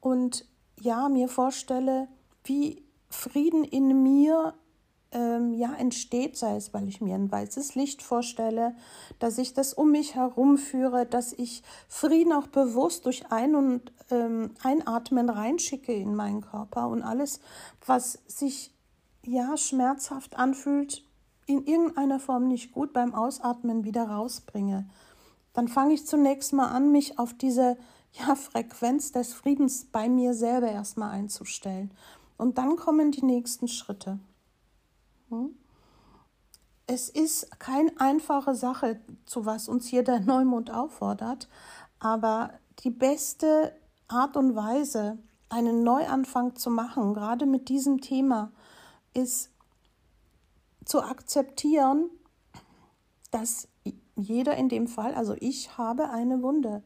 und 0.00 0.46
ja, 0.80 1.08
mir 1.08 1.28
vorstelle, 1.28 2.08
wie 2.44 2.82
Frieden 3.08 3.64
in 3.64 4.02
mir 4.02 4.54
ähm, 5.12 5.52
ja 5.52 5.74
entsteht, 5.74 6.36
sei 6.36 6.56
es, 6.56 6.74
weil 6.74 6.88
ich 6.88 7.00
mir 7.00 7.14
ein 7.14 7.30
weißes 7.30 7.74
Licht 7.74 8.02
vorstelle, 8.02 8.74
dass 9.18 9.38
ich 9.38 9.54
das 9.54 9.74
um 9.74 9.90
mich 9.90 10.14
herum 10.14 10.58
führe, 10.58 11.06
dass 11.06 11.32
ich 11.32 11.62
Frieden 11.88 12.32
auch 12.32 12.46
bewusst 12.46 13.06
durch 13.06 13.30
Ein- 13.30 13.54
und 13.54 13.92
ähm, 14.10 14.50
Einatmen 14.62 15.30
reinschicke 15.30 15.92
in 15.92 16.14
meinen 16.14 16.40
Körper 16.40 16.88
und 16.88 17.02
alles, 17.02 17.40
was 17.84 18.18
sich 18.26 18.72
ja 19.24 19.56
schmerzhaft 19.56 20.38
anfühlt, 20.38 21.02
in 21.46 21.64
irgendeiner 21.64 22.18
Form 22.18 22.48
nicht 22.48 22.72
gut 22.72 22.92
beim 22.92 23.14
Ausatmen 23.14 23.84
wieder 23.84 24.08
rausbringe 24.08 24.86
dann 25.56 25.68
fange 25.68 25.94
ich 25.94 26.06
zunächst 26.06 26.52
mal 26.52 26.68
an, 26.68 26.92
mich 26.92 27.18
auf 27.18 27.32
diese 27.32 27.78
ja, 28.12 28.34
Frequenz 28.34 29.12
des 29.12 29.32
Friedens 29.32 29.86
bei 29.86 30.08
mir 30.08 30.34
selber 30.34 30.70
erstmal 30.70 31.10
einzustellen. 31.10 31.90
Und 32.36 32.58
dann 32.58 32.76
kommen 32.76 33.10
die 33.10 33.24
nächsten 33.24 33.66
Schritte. 33.66 34.18
Hm? 35.30 35.56
Es 36.86 37.08
ist 37.08 37.58
keine 37.58 37.92
einfache 37.98 38.54
Sache, 38.54 39.00
zu 39.24 39.44
was 39.44 39.68
uns 39.68 39.86
hier 39.86 40.04
der 40.04 40.20
Neumond 40.20 40.70
auffordert, 40.70 41.48
aber 41.98 42.52
die 42.80 42.90
beste 42.90 43.74
Art 44.08 44.36
und 44.36 44.54
Weise, 44.54 45.18
einen 45.48 45.82
Neuanfang 45.82 46.54
zu 46.56 46.70
machen, 46.70 47.14
gerade 47.14 47.46
mit 47.46 47.68
diesem 47.68 48.00
Thema, 48.00 48.52
ist 49.14 49.50
zu 50.84 51.02
akzeptieren, 51.02 52.10
dass 53.30 53.68
jeder 54.14 54.56
in 54.56 54.68
dem 54.68 54.86
Fall, 54.86 55.14
also 55.14 55.34
ich 55.40 55.76
habe 55.76 56.10
eine 56.10 56.42
Wunde. 56.42 56.82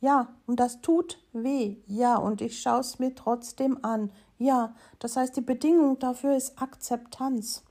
Ja, 0.00 0.34
und 0.46 0.58
das 0.58 0.80
tut 0.80 1.22
weh. 1.32 1.76
Ja, 1.86 2.16
und 2.16 2.40
ich 2.40 2.60
schaue 2.60 2.80
es 2.80 2.98
mir 2.98 3.14
trotzdem 3.14 3.78
an. 3.84 4.10
Ja, 4.38 4.74
das 4.98 5.16
heißt, 5.16 5.36
die 5.36 5.42
Bedingung 5.42 5.98
dafür 5.98 6.36
ist 6.36 6.60
Akzeptanz. 6.60 7.62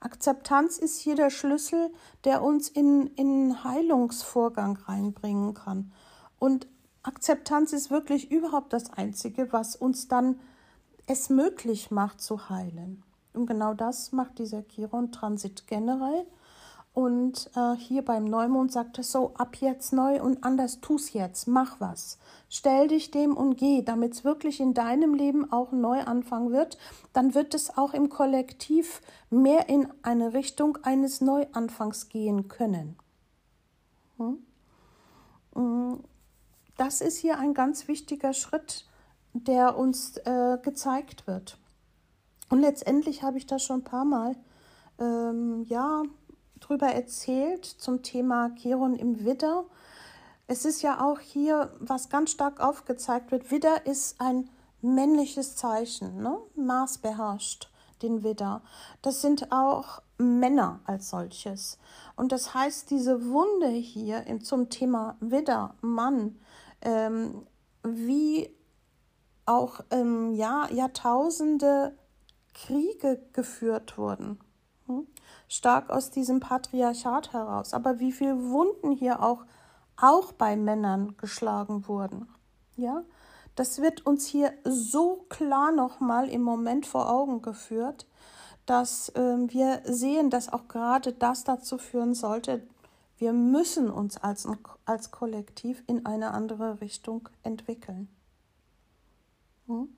Akzeptanz 0.00 0.78
ist 0.78 1.00
hier 1.00 1.16
der 1.16 1.30
Schlüssel, 1.30 1.90
der 2.24 2.42
uns 2.42 2.68
in, 2.68 3.08
in 3.16 3.64
Heilungsvorgang 3.64 4.76
reinbringen 4.76 5.54
kann. 5.54 5.92
Und 6.38 6.68
Akzeptanz 7.02 7.72
ist 7.72 7.90
wirklich 7.90 8.30
überhaupt 8.30 8.72
das 8.72 8.92
Einzige, 8.92 9.52
was 9.52 9.74
uns 9.76 10.08
dann 10.08 10.38
es 11.06 11.30
möglich 11.30 11.90
macht 11.90 12.20
zu 12.20 12.48
heilen. 12.48 13.02
Und 13.32 13.46
genau 13.46 13.74
das 13.74 14.12
macht 14.12 14.38
dieser 14.38 14.62
Chiron-Transit 14.62 15.66
generell. 15.66 16.26
Und 16.98 17.48
äh, 17.54 17.76
hier 17.76 18.04
beim 18.04 18.24
Neumond 18.24 18.72
sagt 18.72 18.98
es 18.98 19.12
so, 19.12 19.32
ab 19.34 19.54
jetzt 19.60 19.92
neu 19.92 20.20
und 20.20 20.42
anders, 20.42 20.80
tu's 20.80 21.12
jetzt, 21.12 21.46
mach 21.46 21.78
was. 21.78 22.18
Stell 22.48 22.88
dich 22.88 23.12
dem 23.12 23.36
und 23.36 23.54
geh, 23.54 23.82
damit 23.82 24.14
es 24.14 24.24
wirklich 24.24 24.58
in 24.58 24.74
deinem 24.74 25.14
Leben 25.14 25.52
auch 25.52 25.70
ein 25.70 25.80
Neuanfang 25.80 26.50
wird. 26.50 26.76
Dann 27.12 27.36
wird 27.36 27.54
es 27.54 27.78
auch 27.78 27.94
im 27.94 28.08
Kollektiv 28.08 29.00
mehr 29.30 29.68
in 29.68 29.86
eine 30.02 30.34
Richtung 30.34 30.76
eines 30.82 31.20
Neuanfangs 31.20 32.08
gehen 32.08 32.48
können. 32.48 32.96
Hm? 34.16 34.38
hm? 35.54 36.00
Das 36.76 37.00
ist 37.00 37.18
hier 37.18 37.38
ein 37.38 37.54
ganz 37.54 37.86
wichtiger 37.86 38.32
Schritt, 38.32 38.88
der 39.34 39.78
uns 39.78 40.16
äh, 40.16 40.58
gezeigt 40.64 41.28
wird. 41.28 41.58
Und 42.50 42.60
letztendlich 42.60 43.22
habe 43.22 43.38
ich 43.38 43.46
das 43.46 43.62
schon 43.62 43.82
ein 43.82 43.84
paar 43.84 44.04
Mal 44.04 44.34
ähm, 44.98 45.62
ja, 45.68 46.02
drüber 46.68 46.88
erzählt 46.88 47.64
zum 47.64 48.02
Thema 48.02 48.50
Chiron 48.56 48.94
im 48.94 49.24
Widder. 49.24 49.64
Es 50.46 50.64
ist 50.64 50.82
ja 50.82 51.04
auch 51.04 51.20
hier, 51.20 51.72
was 51.80 52.08
ganz 52.08 52.30
stark 52.30 52.60
aufgezeigt 52.60 53.30
wird, 53.30 53.50
Widder 53.50 53.86
ist 53.86 54.20
ein 54.20 54.48
männliches 54.80 55.56
Zeichen, 55.56 56.22
ne? 56.22 56.38
Mars 56.54 56.98
beherrscht 56.98 57.70
den 58.02 58.22
Widder. 58.22 58.62
Das 59.02 59.22
sind 59.22 59.50
auch 59.50 60.02
Männer 60.18 60.80
als 60.84 61.10
solches. 61.10 61.78
Und 62.16 62.32
das 62.32 62.54
heißt, 62.54 62.90
diese 62.90 63.28
Wunde 63.30 63.68
hier 63.68 64.24
zum 64.42 64.68
Thema 64.68 65.16
Widder, 65.20 65.74
Mann, 65.80 66.38
ähm, 66.82 67.46
wie 67.82 68.54
auch 69.46 69.80
ähm, 69.90 70.34
ja, 70.34 70.68
Jahrtausende 70.70 71.96
Kriege 72.54 73.20
geführt 73.32 73.98
wurden. 73.98 74.38
Stark 75.48 75.90
aus 75.90 76.10
diesem 76.10 76.40
Patriarchat 76.40 77.32
heraus. 77.32 77.74
Aber 77.74 77.98
wie 77.98 78.12
viele 78.12 78.50
Wunden 78.50 78.92
hier 78.92 79.22
auch, 79.22 79.44
auch 79.96 80.32
bei 80.32 80.56
Männern 80.56 81.16
geschlagen 81.16 81.88
wurden. 81.88 82.28
Ja, 82.76 83.02
das 83.56 83.82
wird 83.82 84.06
uns 84.06 84.26
hier 84.26 84.52
so 84.64 85.26
klar 85.28 85.72
nochmal 85.72 86.28
im 86.28 86.42
Moment 86.42 86.86
vor 86.86 87.10
Augen 87.10 87.42
geführt, 87.42 88.06
dass 88.66 89.08
äh, 89.10 89.36
wir 89.48 89.82
sehen, 89.84 90.30
dass 90.30 90.52
auch 90.52 90.68
gerade 90.68 91.12
das 91.12 91.42
dazu 91.42 91.78
führen 91.78 92.14
sollte, 92.14 92.62
wir 93.16 93.32
müssen 93.32 93.90
uns 93.90 94.16
als, 94.16 94.46
als 94.84 95.10
Kollektiv 95.10 95.82
in 95.88 96.06
eine 96.06 96.30
andere 96.30 96.80
Richtung 96.80 97.28
entwickeln. 97.42 98.08
Hm? 99.66 99.88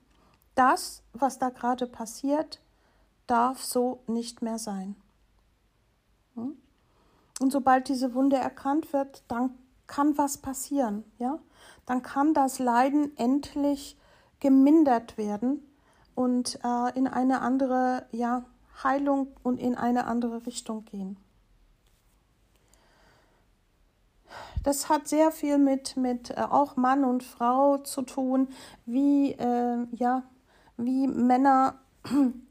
Das, 0.55 1.03
was 1.13 1.37
da 1.37 1.49
gerade 1.49 1.85
passiert, 1.85 2.59
darf 3.27 3.63
so 3.63 4.01
nicht 4.07 4.41
mehr 4.41 4.57
sein. 4.57 4.95
Und 7.41 7.51
sobald 7.51 7.89
diese 7.89 8.13
Wunde 8.13 8.37
erkannt 8.37 8.93
wird, 8.93 9.23
dann 9.27 9.55
kann 9.87 10.17
was 10.17 10.37
passieren, 10.37 11.03
ja? 11.17 11.39
Dann 11.85 12.01
kann 12.01 12.33
das 12.33 12.59
Leiden 12.59 13.17
endlich 13.17 13.97
gemindert 14.39 15.17
werden, 15.17 15.61
und 16.15 16.59
äh, 16.63 16.97
in 16.97 17.07
eine 17.07 17.41
andere 17.41 18.05
ja, 18.11 18.43
Heilung 18.83 19.27
und 19.43 19.59
in 19.59 19.75
eine 19.75 20.05
andere 20.05 20.45
Richtung 20.45 20.85
gehen. 20.85 21.17
Das 24.63 24.89
hat 24.89 25.07
sehr 25.07 25.31
viel 25.31 25.57
mit, 25.57 25.97
mit 25.97 26.31
äh, 26.31 26.41
auch 26.41 26.75
Mann 26.75 27.03
und 27.03 27.23
Frau 27.23 27.77
zu 27.77 28.03
tun, 28.03 28.49
wie, 28.85 29.31
äh, 29.31 29.87
ja, 29.93 30.23
wie 30.77 31.07
Männer 31.07 31.79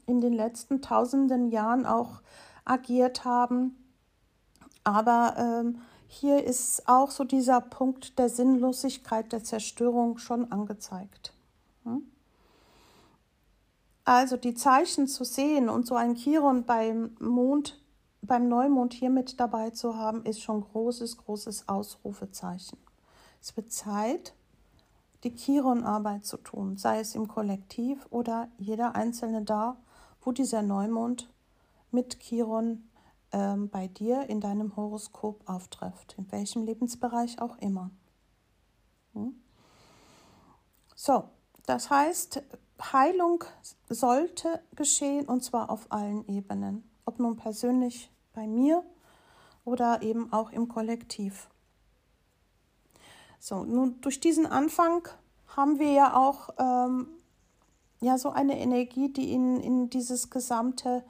in 0.05 0.21
den 0.21 0.33
letzten 0.33 0.81
tausenden 0.81 1.49
Jahren 1.49 1.85
auch 1.85 2.21
agiert 2.65 3.25
haben. 3.25 3.77
Aber 4.83 5.35
ähm, 5.37 5.81
hier 6.07 6.43
ist 6.43 6.87
auch 6.87 7.11
so 7.11 7.23
dieser 7.23 7.61
Punkt 7.61 8.19
der 8.19 8.29
Sinnlosigkeit, 8.29 9.31
der 9.31 9.43
Zerstörung 9.43 10.17
schon 10.17 10.51
angezeigt. 10.51 11.33
Hm? 11.83 12.03
Also 14.03 14.35
die 14.35 14.55
Zeichen 14.55 15.07
zu 15.07 15.23
sehen 15.23 15.69
und 15.69 15.85
so 15.85 15.95
ein 15.95 16.15
Chiron 16.15 16.65
beim 16.65 17.15
Mond, 17.19 17.79
beim 18.21 18.49
Neumond 18.49 18.93
hier 18.93 19.09
mit 19.09 19.39
dabei 19.39 19.69
zu 19.69 19.95
haben, 19.95 20.25
ist 20.25 20.41
schon 20.41 20.61
großes, 20.61 21.17
großes 21.17 21.69
Ausrufezeichen. 21.69 22.77
Es 23.41 23.55
wird 23.55 23.71
Zeit, 23.71 24.33
die 25.23 25.33
Chiron-Arbeit 25.33 26.25
zu 26.25 26.37
tun, 26.37 26.77
sei 26.77 26.99
es 26.99 27.15
im 27.15 27.27
Kollektiv 27.27 28.07
oder 28.09 28.49
jeder 28.57 28.95
Einzelne 28.95 29.43
da, 29.43 29.77
wo 30.21 30.31
dieser 30.31 30.61
Neumond 30.61 31.29
mit 31.91 32.19
Chiron 32.19 32.83
ähm, 33.31 33.69
bei 33.69 33.87
dir 33.87 34.29
in 34.29 34.41
deinem 34.41 34.75
Horoskop 34.75 35.47
auftrifft, 35.47 36.15
in 36.17 36.31
welchem 36.31 36.63
Lebensbereich 36.63 37.39
auch 37.41 37.57
immer. 37.57 37.91
Hm? 39.13 39.35
So, 40.95 41.23
das 41.65 41.89
heißt, 41.89 42.43
Heilung 42.91 43.43
sollte 43.89 44.61
geschehen 44.75 45.25
und 45.27 45.43
zwar 45.43 45.69
auf 45.69 45.91
allen 45.91 46.27
Ebenen, 46.27 46.89
ob 47.05 47.19
nun 47.19 47.37
persönlich 47.37 48.11
bei 48.33 48.47
mir 48.47 48.83
oder 49.65 50.01
eben 50.01 50.31
auch 50.33 50.51
im 50.51 50.67
Kollektiv. 50.67 51.49
So, 53.39 53.63
nun 53.63 54.01
durch 54.01 54.19
diesen 54.19 54.45
Anfang 54.45 55.07
haben 55.47 55.79
wir 55.79 55.91
ja 55.91 56.15
auch 56.15 56.49
ähm, 56.57 57.07
ja 57.99 58.17
so 58.17 58.29
eine 58.29 58.59
Energie, 58.59 59.11
die 59.11 59.33
in, 59.33 59.59
in 59.59 59.89
dieses 59.89 60.29
gesamte 60.29 61.03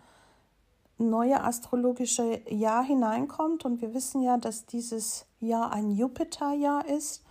neue 1.10 1.44
astrologische 1.44 2.42
Jahr 2.50 2.84
hineinkommt. 2.84 3.66
Und 3.66 3.82
wir 3.82 3.94
wissen 3.94 4.22
ja, 4.22 4.38
dass 4.38 4.66
dieses 4.66 5.26
Jahr 5.40 5.72
ein 5.72 5.92
Jupiterjahr 5.92 6.88
ist. 6.88 7.24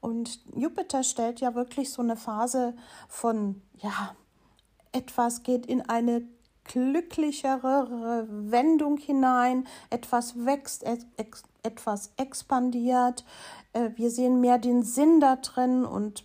Und 0.00 0.40
Jupiter 0.56 1.04
stellt 1.04 1.40
ja 1.40 1.54
wirklich 1.54 1.90
so 1.90 2.02
eine 2.02 2.16
Phase 2.16 2.74
von, 3.08 3.62
ja, 3.76 4.16
etwas 4.90 5.42
geht 5.42 5.64
in 5.66 5.82
eine 5.88 6.26
glücklichere 6.64 8.26
Wendung 8.28 8.98
hinein, 8.98 9.66
etwas 9.90 10.44
wächst, 10.44 10.84
etwas 11.62 12.12
expandiert. 12.16 13.24
Äh, 13.72 13.90
wir 13.96 14.10
sehen 14.10 14.40
mehr 14.40 14.58
den 14.58 14.82
Sinn 14.82 15.20
da 15.20 15.36
drin 15.36 15.84
und 15.84 16.24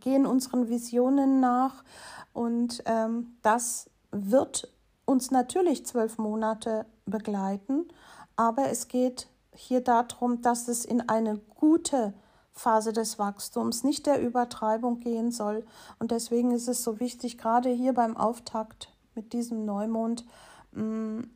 gehen 0.00 0.26
unseren 0.26 0.68
Visionen 0.68 1.40
nach. 1.40 1.84
Und 2.32 2.82
ähm, 2.86 3.36
das 3.42 3.90
wird 4.10 4.68
uns 5.10 5.32
natürlich 5.32 5.84
zwölf 5.84 6.18
Monate 6.18 6.86
begleiten, 7.04 7.88
aber 8.36 8.70
es 8.70 8.86
geht 8.86 9.26
hier 9.52 9.80
darum, 9.80 10.40
dass 10.40 10.68
es 10.68 10.84
in 10.84 11.08
eine 11.08 11.38
gute 11.38 12.14
Phase 12.52 12.92
des 12.92 13.18
Wachstums, 13.18 13.82
nicht 13.82 14.06
der 14.06 14.22
Übertreibung 14.22 15.00
gehen 15.00 15.32
soll. 15.32 15.66
Und 15.98 16.12
deswegen 16.12 16.52
ist 16.52 16.68
es 16.68 16.84
so 16.84 17.00
wichtig, 17.00 17.38
gerade 17.38 17.70
hier 17.70 17.92
beim 17.92 18.16
Auftakt 18.16 18.92
mit 19.16 19.32
diesem 19.32 19.64
Neumond, 19.64 20.24
mh, 20.72 20.82
mm, 20.82 21.30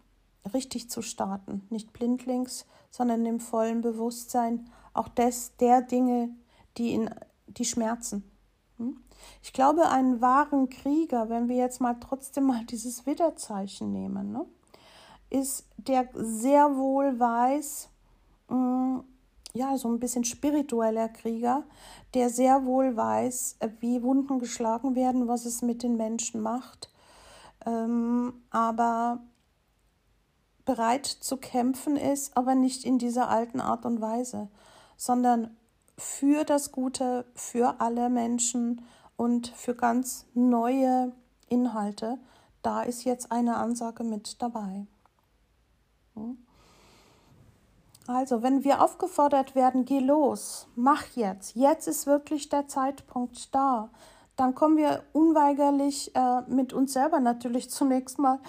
richtig 0.53 0.89
zu 0.89 1.03
starten. 1.03 1.67
Nicht 1.71 1.93
blindlings, 1.93 2.67
sondern 2.91 3.27
im 3.27 3.41
vollen 3.41 3.81
Bewusstsein 3.81 4.71
auch 4.93 5.09
des, 5.09 5.57
der 5.57 5.83
Dinge, 5.83 6.29
die, 6.77 6.95
in, 6.95 7.11
die 7.49 7.65
schmerzen. 7.65 8.31
Hm? 8.79 8.97
Ich 9.43 9.53
glaube, 9.53 9.89
einen 9.89 10.21
wahren 10.21 10.69
Krieger, 10.69 11.29
wenn 11.29 11.49
wir 11.49 11.57
jetzt 11.57 11.81
mal 11.81 11.97
trotzdem 12.01 12.45
mal 12.45 12.65
dieses 12.71 13.07
Widderzeichen 13.07 13.93
nehmen, 13.93 14.33
ne, 14.33 14.47
ist 15.31 15.67
der 15.77 16.09
sehr 16.15 16.77
wohl 16.77 17.19
weiß, 17.19 17.89
mh, 18.49 18.57
mm, 18.57 19.05
ja, 19.57 19.79
so 19.79 19.89
ein 19.89 20.01
bisschen 20.01 20.25
spiritueller 20.25 21.09
Krieger, 21.09 21.63
der 22.15 22.29
sehr 22.29 22.65
wohl 22.65 22.97
weiß, 22.97 23.59
wie 23.79 24.03
Wunden 24.03 24.41
geschlagen 24.41 24.97
werden, 24.97 25.29
was 25.29 25.45
es 25.45 25.63
mit 25.63 25.85
den 25.85 25.97
Menschen 25.97 26.41
macht, 26.41 26.91
ähm, 27.65 28.43
aber 28.51 29.21
bereit 30.65 31.07
zu 31.07 31.37
kämpfen 31.37 31.97
ist, 31.97 32.37
aber 32.37 32.55
nicht 32.55 32.85
in 32.85 32.99
dieser 32.99 33.29
alten 33.29 33.61
Art 33.61 33.87
und 33.87 34.01
Weise, 34.01 34.49
sondern 34.97 35.57
für 35.97 36.45
das 36.45 36.73
Gute, 36.73 37.25
für 37.35 37.81
alle 37.81 38.09
Menschen 38.11 38.85
und 39.17 39.49
für 39.49 39.75
ganz 39.75 40.27
neue 40.35 41.13
Inhalte. 41.49 42.19
Da 42.63 42.83
ist 42.83 43.05
jetzt 43.05 43.31
eine 43.31 43.57
Ansage 43.57 44.05
mit 44.05 44.41
dabei. 44.43 44.87
Hm? 46.15 46.39
Also, 48.07 48.43
wenn 48.43 48.65
wir 48.65 48.83
aufgefordert 48.83 49.55
werden, 49.55 49.87
geh 49.87 49.99
los, 49.99 50.69
mach 50.75 51.05
jetzt, 51.15 51.57
jetzt 51.57 51.89
ist 51.89 52.07
wirklich 52.07 52.51
der 52.51 52.69
Zeitpunkt 52.69 53.55
da, 53.55 53.89
dann 54.37 54.55
kommen 54.55 54.77
wir 54.77 55.05
unweigerlich 55.13 56.15
äh, 56.15 56.43
mit 56.43 56.73
uns 56.73 56.93
selber 56.93 57.21
natürlich 57.21 57.71
zunächst 57.71 58.19
mal 58.19 58.41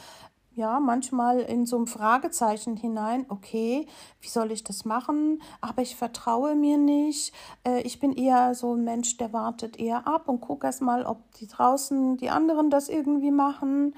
ja, 0.56 0.80
manchmal 0.80 1.42
in 1.42 1.66
so 1.66 1.78
ein 1.78 1.86
Fragezeichen 1.86 2.78
hinein, 2.78 3.26
okay, 3.28 3.88
wie 4.22 4.28
soll 4.28 4.52
ich 4.52 4.64
das 4.64 4.86
machen? 4.86 5.42
Aber 5.60 5.82
ich 5.82 5.98
vertraue 5.98 6.56
mir 6.56 6.78
nicht. 6.78 7.34
Äh, 7.66 7.82
ich 7.82 8.00
bin 8.00 8.14
eher 8.14 8.56
so 8.56 8.74
ein 8.74 8.86
Mensch, 8.86 9.18
der 9.18 9.34
wartet 9.34 9.78
eher 9.78 10.08
ab 10.08 10.30
und 10.30 10.40
guckt 10.40 10.64
erst 10.64 10.82
mal, 10.82 11.06
ob 11.06 11.30
die 11.34 11.48
draußen, 11.48 12.18
die 12.18 12.30
anderen 12.30 12.70
das 12.70 12.88
irgendwie 12.88 13.32
machen. 13.32 13.96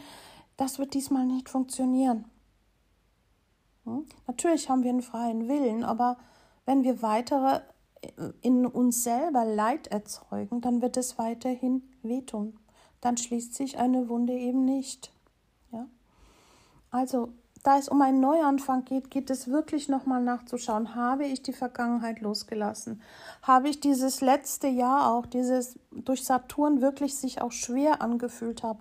Das 0.57 0.79
wird 0.79 0.95
diesmal 0.95 1.25
nicht 1.25 1.47
funktionieren. 1.47 2.25
Hm? 3.85 4.05
Natürlich 4.25 4.67
haben 4.69 4.83
wir 4.83 4.89
einen 4.89 5.03
freien 5.03 5.47
Willen, 5.47 5.83
aber 5.83 6.17
wenn 6.65 6.83
wir 6.83 7.03
weitere 7.03 7.61
äh, 8.01 8.09
in 8.41 8.65
uns 8.65 9.03
selber 9.03 9.45
Leid 9.45 9.87
erzeugen, 9.87 10.61
dann 10.61 10.81
wird 10.81 10.97
es 10.97 11.19
weiterhin 11.19 11.83
wehtun. 12.01 12.57
Dann 12.99 13.15
schließt 13.15 13.53
sich 13.53 13.77
eine 13.77 14.09
Wunde 14.09 14.33
eben 14.33 14.65
nicht. 14.65 15.13
Also, 16.91 17.29
da 17.63 17.77
es 17.77 17.89
um 17.89 18.01
einen 18.01 18.19
Neuanfang 18.19 18.85
geht, 18.85 19.11
geht 19.11 19.29
es 19.29 19.49
wirklich 19.49 19.89
nochmal 19.89 20.21
nachzuschauen, 20.21 20.95
habe 20.95 21.25
ich 21.25 21.41
die 21.41 21.53
Vergangenheit 21.53 22.21
losgelassen? 22.21 23.01
Habe 23.41 23.69
ich 23.69 23.79
dieses 23.79 24.21
letzte 24.21 24.67
Jahr 24.67 25.11
auch, 25.13 25.25
dieses 25.25 25.77
durch 25.91 26.23
Saturn 26.23 26.81
wirklich 26.81 27.15
sich 27.15 27.41
auch 27.41 27.51
schwer 27.51 28.01
angefühlt 28.01 28.63
habe? 28.63 28.79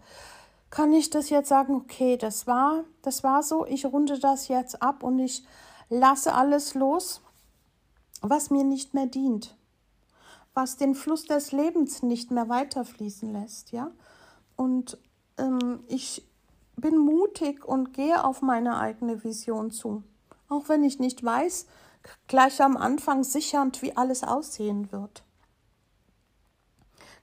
Kann 0.71 0.93
ich 0.93 1.11
das 1.11 1.31
jetzt 1.31 1.49
sagen, 1.49 1.75
okay, 1.75 2.17
das 2.17 2.47
war, 2.47 2.85
das 3.03 3.25
war 3.25 3.43
so, 3.43 3.67
ich 3.67 3.85
runde 3.87 4.19
das 4.19 4.49
jetzt 4.49 4.83
ab 4.83 5.03
und 5.03 5.19
ich 5.19 5.45
lasse 5.89 6.35
alles 6.35 6.75
los, 6.75 7.23
was 8.21 8.51
mir 8.51 8.65
nicht 8.65 8.95
mehr 8.95 9.07
dient, 9.07 9.57
was 10.55 10.77
den 10.77 10.95
Fluss 10.95 11.25
des 11.25 11.53
Lebens 11.53 12.03
nicht 12.03 12.31
mehr 12.31 12.49
weiterfließen 12.49 13.33
lässt, 13.33 13.73
ja? 13.73 13.91
Und 14.57 14.99
ähm, 15.39 15.81
ich 15.87 16.27
bin 16.77 16.99
mutig 16.99 17.65
und 17.65 17.93
gehe 17.93 18.23
auf 18.23 18.43
meine 18.43 18.79
eigene 18.79 19.25
Vision 19.25 19.71
zu. 19.71 20.03
Auch 20.49 20.69
wenn 20.69 20.85
ich 20.85 20.99
nicht 20.99 21.25
weiß, 21.25 21.67
gleich 22.29 22.63
am 22.63 22.77
Anfang 22.77 23.25
sichernd, 23.25 23.83
wie 23.83 23.97
alles 23.97 24.23
aussehen 24.23 24.93
wird. 24.93 25.25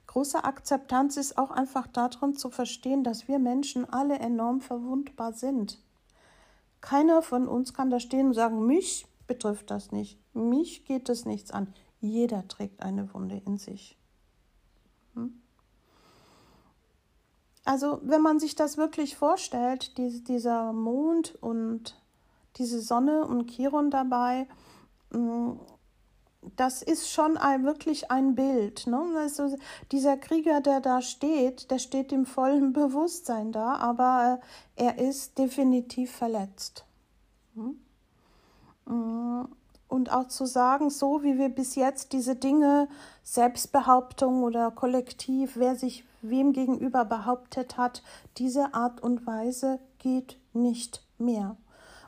Große 0.06 0.44
Akzeptanz 0.44 1.16
ist 1.16 1.38
auch 1.38 1.50
einfach 1.50 1.86
darin 1.88 2.36
zu 2.36 2.50
verstehen, 2.50 3.02
dass 3.02 3.26
wir 3.26 3.38
Menschen 3.38 3.84
alle 3.92 4.18
enorm 4.18 4.60
verwundbar 4.60 5.32
sind. 5.32 5.80
Keiner 6.80 7.22
von 7.22 7.48
uns 7.48 7.74
kann 7.74 7.90
da 7.90 7.98
stehen 7.98 8.28
und 8.28 8.34
sagen, 8.34 8.66
mich 8.66 9.06
betrifft 9.26 9.70
das 9.70 9.90
nicht, 9.90 10.18
mich 10.34 10.84
geht 10.84 11.08
es 11.08 11.24
nichts 11.24 11.50
an. 11.50 11.72
Jeder 12.00 12.46
trägt 12.46 12.82
eine 12.82 13.12
Wunde 13.14 13.42
in 13.44 13.56
sich. 13.56 13.98
Also 17.64 18.00
wenn 18.02 18.20
man 18.20 18.38
sich 18.38 18.54
das 18.54 18.76
wirklich 18.76 19.16
vorstellt, 19.16 19.96
die, 19.96 20.22
dieser 20.22 20.72
Mond 20.72 21.34
und 21.40 21.98
diese 22.56 22.80
Sonne 22.80 23.26
und 23.26 23.50
Chiron 23.50 23.90
dabei, 23.90 24.46
mm, 25.10 25.52
das 26.56 26.82
ist 26.82 27.10
schon 27.10 27.38
ein, 27.38 27.64
wirklich 27.64 28.10
ein 28.10 28.34
Bild. 28.34 28.86
Ne? 28.86 29.02
Also 29.16 29.56
dieser 29.92 30.18
Krieger, 30.18 30.60
der 30.60 30.80
da 30.80 31.00
steht, 31.00 31.70
der 31.70 31.78
steht 31.78 32.12
im 32.12 32.26
vollen 32.26 32.72
Bewusstsein 32.74 33.50
da, 33.50 33.76
aber 33.76 34.40
äh, 34.76 34.84
er 34.84 34.98
ist 34.98 35.38
definitiv 35.38 36.12
verletzt. 36.12 36.84
Hm? 37.54 37.78
Mm, 38.86 39.48
und 39.88 40.12
auch 40.12 40.28
zu 40.28 40.44
sagen, 40.44 40.90
so 40.90 41.22
wie 41.22 41.38
wir 41.38 41.48
bis 41.48 41.76
jetzt 41.76 42.12
diese 42.12 42.36
Dinge, 42.36 42.88
Selbstbehauptung 43.22 44.42
oder 44.42 44.70
kollektiv, 44.70 45.52
wer 45.54 45.76
sich 45.76 46.04
wem 46.30 46.52
gegenüber 46.52 47.04
behauptet 47.04 47.76
hat, 47.76 48.02
diese 48.38 48.74
Art 48.74 49.02
und 49.02 49.26
Weise 49.26 49.78
geht 49.98 50.38
nicht 50.52 51.04
mehr. 51.18 51.56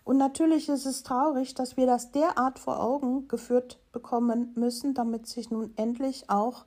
Und 0.05 0.18
natürlich 0.18 0.68
ist 0.68 0.87
es 0.87 1.02
traurig, 1.02 1.55
dass 1.55 1.76
wir 1.76 1.87
das 1.87 2.12
derart 2.12 2.59
vor 2.59 2.81
Augen 2.81 3.26
geführt 3.26 3.81
bekommen 3.92 4.52
müssen, 4.55 4.94
damit 4.94 5.26
sich 5.26 5.50
nun 5.50 5.72
endlich 5.76 6.31
auch 6.31 6.64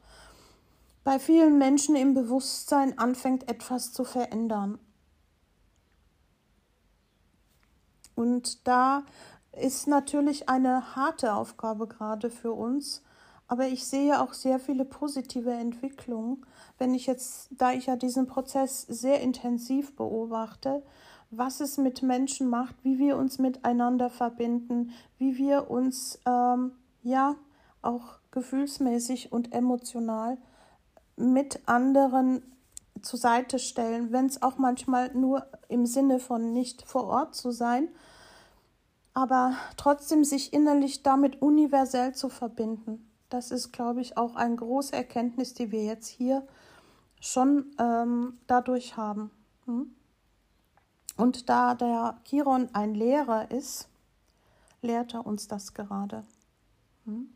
bei 1.06 1.20
vielen 1.20 1.58
Menschen 1.58 1.96
im 1.96 2.14
Bewusstsein 2.14 2.98
anfängt, 2.98 3.50
etwas 3.50 3.94
zu 3.94 4.04
verändern. 4.04 4.78
Und 8.16 8.68
da 8.68 9.04
ist 9.54 9.88
natürlich 9.88 10.50
eine 10.50 10.96
harte 10.96 11.34
Aufgabe 11.34 11.88
gerade 11.88 12.30
für 12.30 12.52
uns, 12.52 13.02
aber 13.50 13.68
ich 13.68 13.86
sehe 13.86 14.22
auch 14.22 14.34
sehr 14.34 14.60
viele 14.60 14.86
positive 14.86 15.52
Entwicklungen, 15.52 16.46
wenn 16.78 16.94
ich 16.94 17.08
jetzt, 17.08 17.50
da 17.52 17.74
ich 17.74 17.88
ja 17.88 17.96
diesen 17.96 18.28
Prozess 18.28 18.84
sehr 18.84 19.22
intensiv 19.22 19.96
beobachte, 19.96 20.84
was 21.32 21.60
es 21.60 21.78
mit 21.78 22.04
Menschen 22.04 22.48
macht, 22.48 22.76
wie 22.84 23.00
wir 23.00 23.18
uns 23.18 23.40
miteinander 23.40 24.12
verbinden, 24.12 24.92
wie 25.18 25.38
wir 25.38 25.70
uns 25.70 26.20
ähm, 26.28 26.74
ja 27.02 27.36
auch 27.82 28.20
gefühlsmäßig 28.30 29.32
und 29.32 29.52
emotional 29.52 30.38
mit 31.18 31.68
anderen 31.68 32.44
zur 33.02 33.18
Seite 33.18 33.58
stellen, 33.58 34.12
wenn 34.12 34.28
es 34.28 34.44
auch 34.44 34.60
manchmal 34.60 35.12
nur 35.16 35.48
im 35.70 35.88
Sinne 35.88 36.20
von 36.20 36.54
nicht 36.54 36.84
vor 36.84 37.06
Ort 37.06 37.34
zu 37.34 37.50
sein, 37.50 37.90
aber 39.16 39.54
trotzdem 39.76 40.24
sich 40.24 40.54
innerlich 40.54 41.02
damit 41.02 41.42
universell 41.42 42.14
zu 42.14 42.30
verbinden. 42.30 43.09
Das 43.30 43.52
ist, 43.52 43.72
glaube 43.72 44.02
ich, 44.02 44.18
auch 44.18 44.36
eine 44.36 44.56
große 44.56 44.96
Erkenntnis, 44.96 45.54
die 45.54 45.72
wir 45.72 45.84
jetzt 45.84 46.08
hier 46.08 46.48
schon 47.20 47.66
ähm, 47.78 48.40
dadurch 48.48 48.98
haben. 48.98 49.32
Hm? 49.66 49.92
Und 51.16 51.50
da 51.50 51.76
der 51.76 52.18
Chiron 52.24 52.70
ein 52.74 52.96
Lehrer 52.96 53.52
ist, 53.52 53.90
lehrt 54.82 55.14
er 55.14 55.26
uns 55.26 55.48
das 55.48 55.74
gerade. 55.74 56.24
Hm? 57.06 57.30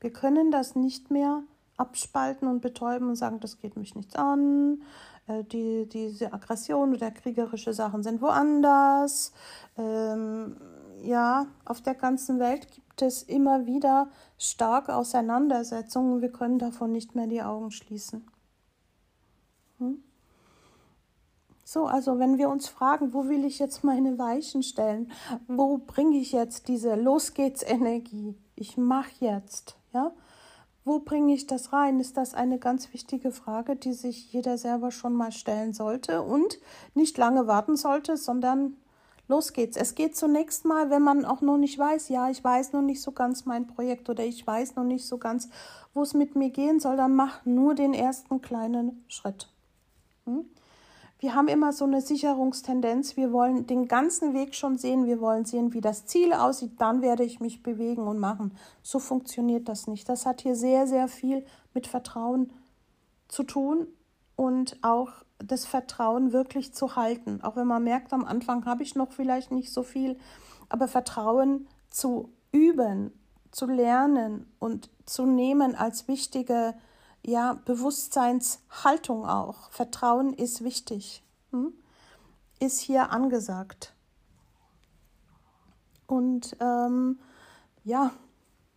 Wir 0.00 0.12
können 0.12 0.50
das 0.50 0.76
nicht 0.76 1.10
mehr 1.10 1.42
abspalten 1.76 2.46
und 2.46 2.60
betäuben 2.60 3.08
und 3.08 3.16
sagen, 3.16 3.40
das 3.40 3.58
geht 3.58 3.76
mich 3.76 3.94
nichts 3.94 4.14
an, 4.14 4.82
äh, 5.26 5.44
die, 5.44 5.88
diese 5.88 6.32
Aggression 6.32 6.94
oder 6.94 7.10
kriegerische 7.10 7.72
Sachen 7.72 8.02
sind 8.02 8.20
woanders. 8.20 9.32
Ähm, 9.76 10.56
ja, 11.02 11.46
auf 11.64 11.80
der 11.80 11.94
ganzen 11.94 12.38
Welt 12.38 12.70
gibt 12.70 12.89
es 13.02 13.22
immer 13.22 13.66
wieder 13.66 14.10
starke 14.38 14.94
Auseinandersetzungen. 14.94 16.20
Wir 16.20 16.30
können 16.30 16.58
davon 16.58 16.92
nicht 16.92 17.14
mehr 17.14 17.26
die 17.26 17.42
Augen 17.42 17.70
schließen. 17.70 18.26
Hm? 19.78 20.02
So, 21.64 21.86
also 21.86 22.18
wenn 22.18 22.36
wir 22.36 22.48
uns 22.48 22.68
fragen, 22.68 23.14
wo 23.14 23.28
will 23.28 23.44
ich 23.44 23.60
jetzt 23.60 23.84
meine 23.84 24.18
Weichen 24.18 24.64
stellen? 24.64 25.12
Wo 25.46 25.78
bringe 25.78 26.16
ich 26.16 26.32
jetzt 26.32 26.66
diese 26.66 26.96
Los 26.96 27.32
geht's 27.32 27.62
Energie? 27.62 28.36
Ich 28.56 28.76
mache 28.76 29.12
jetzt, 29.20 29.76
ja? 29.92 30.12
Wo 30.84 30.98
bringe 30.98 31.32
ich 31.34 31.46
das 31.46 31.72
rein? 31.72 32.00
Ist 32.00 32.16
das 32.16 32.34
eine 32.34 32.58
ganz 32.58 32.92
wichtige 32.92 33.30
Frage, 33.30 33.76
die 33.76 33.92
sich 33.92 34.32
jeder 34.32 34.58
selber 34.58 34.90
schon 34.90 35.12
mal 35.12 35.30
stellen 35.30 35.72
sollte 35.72 36.22
und 36.22 36.58
nicht 36.94 37.16
lange 37.18 37.46
warten 37.46 37.76
sollte, 37.76 38.16
sondern 38.16 38.76
los 39.30 39.54
geht's. 39.54 39.78
Es 39.78 39.94
geht 39.94 40.16
zunächst 40.16 40.66
mal, 40.66 40.90
wenn 40.90 41.02
man 41.02 41.24
auch 41.24 41.40
noch 41.40 41.56
nicht 41.56 41.78
weiß, 41.78 42.10
ja, 42.10 42.28
ich 42.28 42.44
weiß 42.44 42.74
noch 42.74 42.82
nicht 42.82 43.00
so 43.00 43.12
ganz 43.12 43.46
mein 43.46 43.66
Projekt 43.66 44.10
oder 44.10 44.24
ich 44.24 44.46
weiß 44.46 44.76
noch 44.76 44.84
nicht 44.84 45.06
so 45.06 45.16
ganz, 45.16 45.48
wo 45.94 46.02
es 46.02 46.12
mit 46.12 46.36
mir 46.36 46.50
gehen 46.50 46.80
soll, 46.80 46.96
dann 46.96 47.14
mach 47.14 47.44
nur 47.46 47.74
den 47.74 47.94
ersten 47.94 48.42
kleinen 48.42 49.04
Schritt. 49.08 49.48
Hm? 50.26 50.44
wir 51.20 51.34
haben 51.34 51.48
immer 51.48 51.72
so 51.72 51.84
eine 51.84 52.00
Sicherungstendenz. 52.00 53.16
Wir 53.16 53.30
wollen 53.30 53.66
den 53.66 53.88
ganzen 53.88 54.32
Weg 54.32 54.54
schon 54.54 54.78
sehen. 54.78 55.04
Wir 55.04 55.20
wollen 55.20 55.44
sehen, 55.44 55.74
wie 55.74 55.82
das 55.82 56.06
Ziel 56.06 56.32
aussieht. 56.32 56.72
Dann 56.78 57.02
werde 57.02 57.24
ich 57.24 57.40
mich 57.40 57.62
bewegen 57.62 58.08
und 58.08 58.18
machen. 58.18 58.56
So 58.82 58.98
funktioniert 58.98 59.68
das 59.68 59.86
nicht. 59.86 60.08
Das 60.08 60.24
hat 60.24 60.40
hier 60.40 60.56
sehr, 60.56 60.86
sehr 60.86 61.08
viel 61.08 61.44
mit 61.74 61.86
Vertrauen 61.86 62.50
zu 63.28 63.42
tun 63.42 63.86
und 64.34 64.78
auch 64.80 65.10
das 65.44 65.66
Vertrauen 65.66 66.32
wirklich 66.32 66.72
zu 66.74 66.96
halten. 66.96 67.42
Auch 67.42 67.56
wenn 67.56 67.66
man 67.66 67.84
merkt, 67.84 68.12
am 68.12 68.24
Anfang 68.24 68.64
habe 68.66 68.82
ich 68.82 68.94
noch 68.94 69.12
vielleicht 69.12 69.50
nicht 69.50 69.72
so 69.72 69.82
viel, 69.82 70.18
aber 70.68 70.88
Vertrauen 70.88 71.66
zu 71.90 72.32
üben, 72.52 73.12
zu 73.50 73.66
lernen 73.66 74.46
und 74.58 74.90
zu 75.06 75.26
nehmen 75.26 75.74
als 75.74 76.08
wichtige 76.08 76.74
ja, 77.24 77.54
Bewusstseinshaltung 77.64 79.26
auch. 79.26 79.70
Vertrauen 79.70 80.32
ist 80.32 80.64
wichtig, 80.64 81.22
hm? 81.50 81.72
ist 82.60 82.80
hier 82.80 83.10
angesagt. 83.10 83.94
Und 86.06 86.56
ähm, 86.60 87.18
ja, 87.84 88.12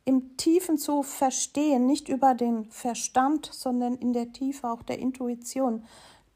im 0.05 0.37
Tiefen 0.37 0.77
zu 0.77 1.01
verstehen, 1.01 1.87
nicht 1.87 2.09
über 2.09 2.35
den 2.35 2.65
Verstand, 2.69 3.49
sondern 3.51 3.95
in 3.95 4.13
der 4.13 4.31
Tiefe 4.31 4.69
auch 4.69 4.83
der 4.83 4.99
Intuition, 4.99 5.83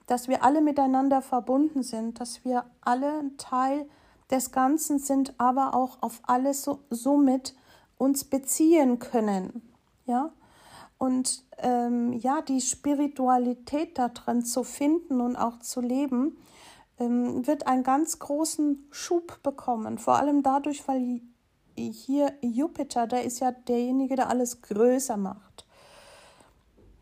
dass 0.07 0.27
wir 0.27 0.43
alle 0.43 0.61
miteinander 0.61 1.21
verbunden 1.21 1.83
sind, 1.83 2.19
dass 2.19 2.43
wir 2.43 2.65
alle 2.81 3.31
Teil 3.37 3.87
des 4.31 4.51
Ganzen 4.51 4.97
sind, 4.97 5.33
aber 5.37 5.75
auch 5.75 6.01
auf 6.01 6.21
alles 6.23 6.63
so, 6.63 6.79
somit 6.89 7.55
uns 7.97 8.23
beziehen 8.23 8.97
können. 8.97 9.61
Ja, 10.07 10.31
und 10.97 11.43
ähm, 11.59 12.13
ja, 12.13 12.41
die 12.41 12.61
Spiritualität 12.61 13.97
da 13.99 14.09
drin 14.09 14.43
zu 14.43 14.63
finden 14.63 15.21
und 15.21 15.35
auch 15.35 15.59
zu 15.59 15.79
leben, 15.79 16.37
ähm, 16.99 17.45
wird 17.47 17.67
einen 17.67 17.83
ganz 17.83 18.19
großen 18.19 18.87
Schub 18.91 19.41
bekommen. 19.43 19.97
Vor 19.97 20.17
allem 20.17 20.43
dadurch, 20.43 20.87
weil 20.87 21.21
hier 21.79 22.33
Jupiter, 22.41 23.07
der 23.07 23.23
ist 23.23 23.39
ja 23.39 23.51
derjenige, 23.51 24.15
der 24.15 24.29
alles 24.29 24.61
größer 24.61 25.17
macht. 25.17 25.65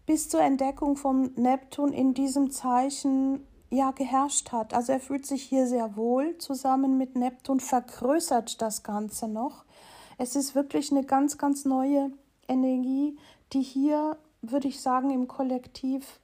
Bis 0.05 0.29
zur 0.29 0.41
Entdeckung 0.41 0.95
von 0.95 1.31
Neptun 1.35 1.91
in 1.91 2.13
diesem 2.13 2.51
Zeichen 2.51 3.45
ja 3.69 3.91
geherrscht 3.91 4.51
hat. 4.51 4.73
Also 4.73 4.93
er 4.93 4.99
fühlt 4.99 5.25
sich 5.25 5.43
hier 5.43 5.67
sehr 5.67 5.95
wohl 5.95 6.37
zusammen 6.37 6.97
mit 6.97 7.15
Neptun, 7.15 7.59
vergrößert 7.59 8.61
das 8.61 8.83
Ganze 8.83 9.27
noch. 9.27 9.65
Es 10.17 10.35
ist 10.35 10.55
wirklich 10.55 10.91
eine 10.91 11.03
ganz, 11.03 11.37
ganz 11.37 11.65
neue 11.65 12.11
Energie, 12.47 13.17
die 13.53 13.61
hier, 13.61 14.17
würde 14.41 14.67
ich 14.67 14.79
sagen, 14.81 15.09
im 15.09 15.27
Kollektiv 15.27 16.19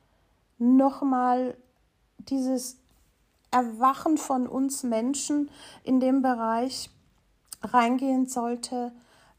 nochmal 0.57 1.57
dieses 2.17 2.77
Erwachen 3.51 4.17
von 4.17 4.47
uns 4.47 4.83
Menschen 4.83 5.51
in 5.83 5.99
dem 5.99 6.21
Bereich 6.21 6.89
reingehen 7.63 8.28
sollte. 8.28 8.91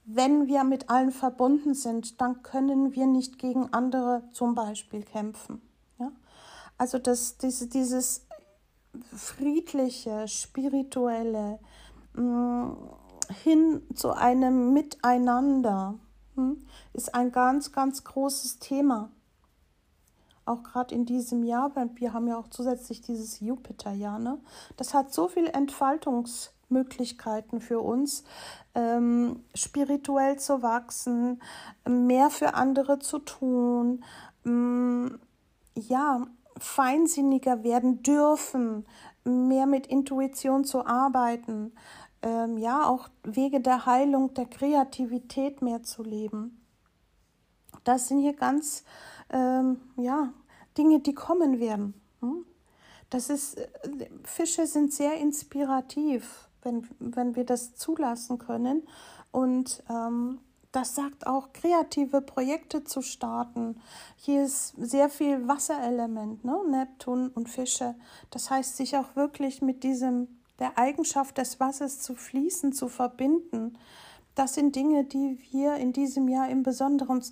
Wenn 0.04 0.46
wir 0.46 0.64
mit 0.64 0.90
allen 0.90 1.12
verbunden 1.12 1.74
sind, 1.74 2.20
dann 2.20 2.42
können 2.42 2.94
wir 2.94 3.06
nicht 3.06 3.38
gegen 3.38 3.72
andere 3.72 4.22
zum 4.32 4.54
Beispiel 4.54 5.02
kämpfen. 5.02 5.62
Ja? 5.98 6.10
Also 6.76 6.98
das, 6.98 7.38
diese, 7.38 7.68
dieses 7.68 8.26
friedliche, 9.14 10.28
spirituelle, 10.28 11.58
mh, 12.14 12.22
mm, 12.22 12.76
hin 13.42 13.82
zu 13.94 14.12
einem 14.12 14.74
Miteinander 14.74 15.94
hm, 16.34 16.66
ist 16.92 17.14
ein 17.14 17.32
ganz, 17.32 17.72
ganz 17.72 18.04
großes 18.04 18.58
Thema. 18.58 19.10
Auch 20.44 20.62
gerade 20.62 20.94
in 20.94 21.06
diesem 21.06 21.42
Jahr, 21.42 21.74
weil 21.74 21.88
wir 21.94 22.12
haben 22.12 22.28
ja 22.28 22.36
auch 22.36 22.48
zusätzlich 22.48 23.00
dieses 23.00 23.40
Jupiterjahr, 23.40 24.18
ne? 24.18 24.38
Das 24.76 24.92
hat 24.92 25.14
so 25.14 25.28
viele 25.28 25.54
Entfaltungsmöglichkeiten 26.74 27.60
für 27.60 27.80
uns, 27.80 28.24
ähm, 28.74 29.44
spirituell 29.54 30.38
zu 30.38 30.62
wachsen, 30.62 31.40
mehr 31.88 32.30
für 32.30 32.54
andere 32.54 32.98
zu 32.98 33.18
tun, 33.20 34.04
ähm, 34.44 35.18
ja, 35.74 36.22
feinsinniger 36.58 37.64
werden 37.64 38.02
dürfen, 38.02 38.86
mehr 39.24 39.66
mit 39.66 39.86
Intuition 39.86 40.64
zu 40.64 40.86
arbeiten, 40.86 41.72
ähm, 42.22 42.58
ja 42.58 42.86
auch 42.86 43.08
Wege 43.22 43.60
der 43.60 43.86
Heilung, 43.86 44.34
der 44.34 44.46
Kreativität 44.46 45.62
mehr 45.62 45.82
zu 45.82 46.02
leben. 46.02 46.60
Das 47.82 48.08
sind 48.08 48.20
hier 48.20 48.34
ganz 48.34 48.84
ähm, 49.30 49.80
ja 49.96 50.32
Dinge, 50.78 51.00
die 51.00 51.14
kommen 51.14 51.58
werden. 51.58 51.94
Hm? 52.20 52.44
Das 53.10 53.30
ist 53.30 53.58
äh, 53.58 53.68
Fische 54.24 54.66
sind 54.66 54.92
sehr 54.92 55.16
inspirativ, 55.18 56.48
wenn 56.64 56.88
wenn 56.98 57.36
wir 57.36 57.44
das 57.44 57.74
zulassen 57.74 58.38
können 58.38 58.82
und 59.30 59.82
ähm, 59.88 60.38
das 60.74 60.96
sagt 60.96 61.28
auch, 61.28 61.52
kreative 61.52 62.20
Projekte 62.20 62.82
zu 62.82 63.00
starten. 63.00 63.80
Hier 64.16 64.44
ist 64.44 64.74
sehr 64.76 65.08
viel 65.08 65.46
Wasserelement, 65.46 66.44
ne? 66.44 66.58
Neptun 66.68 67.28
und 67.28 67.48
Fische. 67.48 67.94
Das 68.30 68.50
heißt, 68.50 68.76
sich 68.76 68.96
auch 68.96 69.14
wirklich 69.14 69.62
mit 69.62 69.84
diesem 69.84 70.26
der 70.58 70.76
Eigenschaft 70.76 71.38
des 71.38 71.60
Wassers 71.60 72.00
zu 72.00 72.14
fließen, 72.14 72.72
zu 72.72 72.88
verbinden. 72.88 73.78
Das 74.34 74.54
sind 74.54 74.74
Dinge, 74.74 75.04
die 75.04 75.38
wir 75.52 75.76
in 75.76 75.92
diesem 75.92 76.28
Jahr 76.28 76.48
im 76.48 76.62
Besonderen 76.62 77.22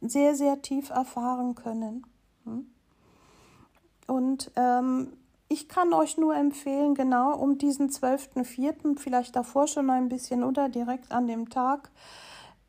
sehr, 0.00 0.34
sehr 0.34 0.62
tief 0.62 0.90
erfahren 0.90 1.54
können. 1.54 2.06
Hm? 2.44 2.66
Und 4.06 4.50
ähm, 4.56 5.12
ich 5.52 5.68
kann 5.68 5.92
euch 5.92 6.16
nur 6.16 6.34
empfehlen, 6.34 6.94
genau 6.94 7.36
um 7.36 7.58
diesen 7.58 7.90
12.04., 7.90 8.98
vielleicht 8.98 9.36
davor 9.36 9.66
schon 9.66 9.90
ein 9.90 10.08
bisschen 10.08 10.44
oder 10.44 10.70
direkt 10.70 11.12
an 11.12 11.26
dem 11.26 11.50
Tag, 11.50 11.90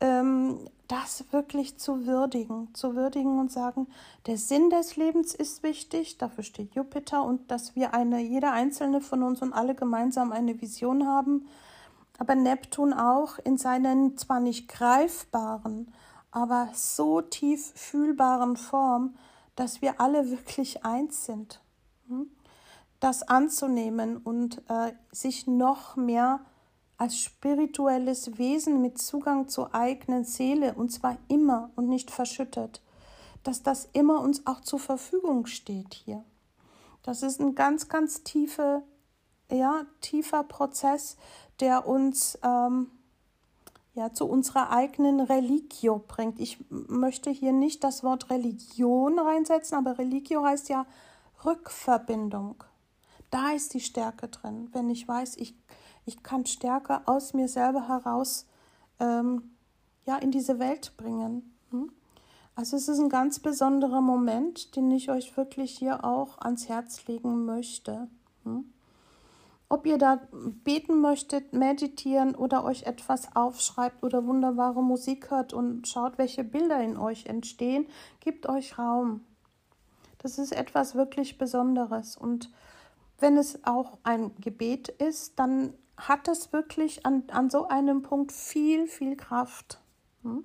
ähm, 0.00 0.58
das 0.86 1.24
wirklich 1.32 1.78
zu 1.78 2.06
würdigen, 2.06 2.68
zu 2.74 2.94
würdigen 2.94 3.38
und 3.38 3.50
sagen, 3.50 3.86
der 4.26 4.36
Sinn 4.36 4.68
des 4.68 4.96
Lebens 4.96 5.34
ist 5.34 5.62
wichtig, 5.62 6.18
dafür 6.18 6.44
steht 6.44 6.74
Jupiter 6.74 7.24
und 7.24 7.50
dass 7.50 7.74
wir 7.74 7.94
eine, 7.94 8.20
jeder 8.20 8.52
einzelne 8.52 9.00
von 9.00 9.22
uns 9.22 9.40
und 9.40 9.54
alle 9.54 9.74
gemeinsam 9.74 10.30
eine 10.30 10.60
Vision 10.60 11.06
haben, 11.06 11.46
aber 12.18 12.34
Neptun 12.34 12.92
auch 12.92 13.38
in 13.38 13.56
seinen 13.56 14.18
zwar 14.18 14.40
nicht 14.40 14.68
greifbaren, 14.68 15.90
aber 16.30 16.68
so 16.74 17.22
tief 17.22 17.72
fühlbaren 17.74 18.58
Form, 18.58 19.14
dass 19.56 19.80
wir 19.80 20.02
alle 20.02 20.30
wirklich 20.30 20.84
eins 20.84 21.24
sind. 21.24 21.63
Das 23.00 23.22
anzunehmen 23.22 24.16
und 24.16 24.62
äh, 24.68 24.92
sich 25.12 25.46
noch 25.46 25.96
mehr 25.96 26.40
als 26.96 27.18
spirituelles 27.18 28.38
Wesen 28.38 28.80
mit 28.80 28.98
Zugang 28.98 29.48
zur 29.48 29.74
eigenen 29.74 30.24
Seele 30.24 30.74
und 30.74 30.90
zwar 30.90 31.18
immer 31.28 31.70
und 31.76 31.88
nicht 31.88 32.10
verschüttet, 32.10 32.82
dass 33.42 33.62
das 33.62 33.88
immer 33.92 34.20
uns 34.20 34.46
auch 34.46 34.60
zur 34.60 34.78
Verfügung 34.78 35.46
steht 35.46 35.94
hier. 35.94 36.24
Das 37.02 37.22
ist 37.22 37.40
ein 37.40 37.54
ganz, 37.54 37.88
ganz 37.88 38.22
tiefe, 38.22 38.82
ja, 39.50 39.84
tiefer 40.00 40.42
Prozess, 40.44 41.16
der 41.60 41.86
uns 41.86 42.38
ähm, 42.42 42.90
ja, 43.94 44.12
zu 44.12 44.26
unserer 44.26 44.70
eigenen 44.70 45.20
Religio 45.20 46.02
bringt. 46.06 46.40
Ich 46.40 46.64
möchte 46.70 47.30
hier 47.30 47.52
nicht 47.52 47.84
das 47.84 48.02
Wort 48.02 48.30
Religion 48.30 49.18
reinsetzen, 49.18 49.78
aber 49.78 49.98
Religio 49.98 50.44
heißt 50.44 50.68
ja 50.68 50.86
Rückverbindung. 51.44 52.64
Da 53.34 53.50
ist 53.50 53.74
die 53.74 53.80
Stärke 53.80 54.28
drin. 54.28 54.68
Wenn 54.72 54.88
ich 54.88 55.08
weiß, 55.08 55.36
ich 55.38 55.56
ich 56.06 56.22
kann 56.22 56.46
stärker 56.46 57.02
aus 57.06 57.34
mir 57.34 57.48
selber 57.48 57.88
heraus 57.88 58.46
ähm, 59.00 59.54
ja, 60.04 60.16
in 60.18 60.30
diese 60.30 60.58
Welt 60.58 60.96
bringen. 60.96 61.54
Hm? 61.70 61.90
Also 62.54 62.76
es 62.76 62.88
ist 62.88 62.98
ein 62.98 63.08
ganz 63.08 63.40
besonderer 63.40 64.00
Moment, 64.00 64.76
den 64.76 64.90
ich 64.90 65.10
euch 65.10 65.36
wirklich 65.36 65.76
hier 65.76 66.04
auch 66.04 66.38
ans 66.38 66.68
Herz 66.68 67.06
legen 67.06 67.44
möchte. 67.46 68.08
Hm? 68.44 68.72
Ob 69.70 69.86
ihr 69.86 69.98
da 69.98 70.20
beten 70.62 71.00
möchtet, 71.00 71.54
meditieren 71.54 72.34
oder 72.34 72.64
euch 72.64 72.84
etwas 72.84 73.34
aufschreibt 73.34 74.04
oder 74.04 74.26
wunderbare 74.26 74.82
Musik 74.82 75.30
hört 75.30 75.52
und 75.52 75.88
schaut, 75.88 76.18
welche 76.18 76.44
Bilder 76.44 76.80
in 76.80 76.96
euch 76.96 77.26
entstehen, 77.26 77.86
gebt 78.20 78.46
euch 78.46 78.78
Raum. 78.78 79.24
Das 80.18 80.38
ist 80.38 80.52
etwas 80.52 80.94
wirklich 80.94 81.38
Besonderes. 81.38 82.16
Und 82.16 82.50
wenn 83.18 83.36
es 83.36 83.64
auch 83.64 83.98
ein 84.02 84.34
Gebet 84.40 84.88
ist, 84.88 85.38
dann 85.38 85.74
hat 85.96 86.28
es 86.28 86.52
wirklich 86.52 87.06
an, 87.06 87.24
an 87.30 87.50
so 87.50 87.68
einem 87.68 88.02
Punkt 88.02 88.32
viel, 88.32 88.86
viel 88.86 89.16
Kraft. 89.16 89.80
Hm? 90.22 90.44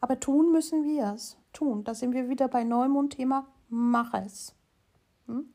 Aber 0.00 0.20
tun 0.20 0.52
müssen 0.52 0.84
wir 0.84 1.14
es. 1.14 1.36
Tun. 1.52 1.84
Da 1.84 1.94
sind 1.94 2.12
wir 2.12 2.28
wieder 2.28 2.48
bei 2.48 2.64
Neumond-Thema. 2.64 3.46
Mach 3.68 4.14
es. 4.14 4.54
Hm? 5.26 5.46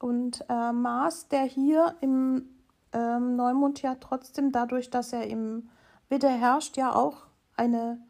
Und 0.00 0.44
äh, 0.48 0.72
Mars, 0.72 1.28
der 1.28 1.44
hier 1.44 1.96
im 2.00 2.48
ähm, 2.92 3.36
Neumond 3.36 3.82
ja 3.82 3.94
trotzdem 3.96 4.52
dadurch, 4.52 4.90
dass 4.90 5.12
er 5.12 5.26
im 5.26 5.68
Widder 6.08 6.30
herrscht, 6.30 6.76
ja 6.76 6.94
auch 6.94 7.26
eine 7.56 8.00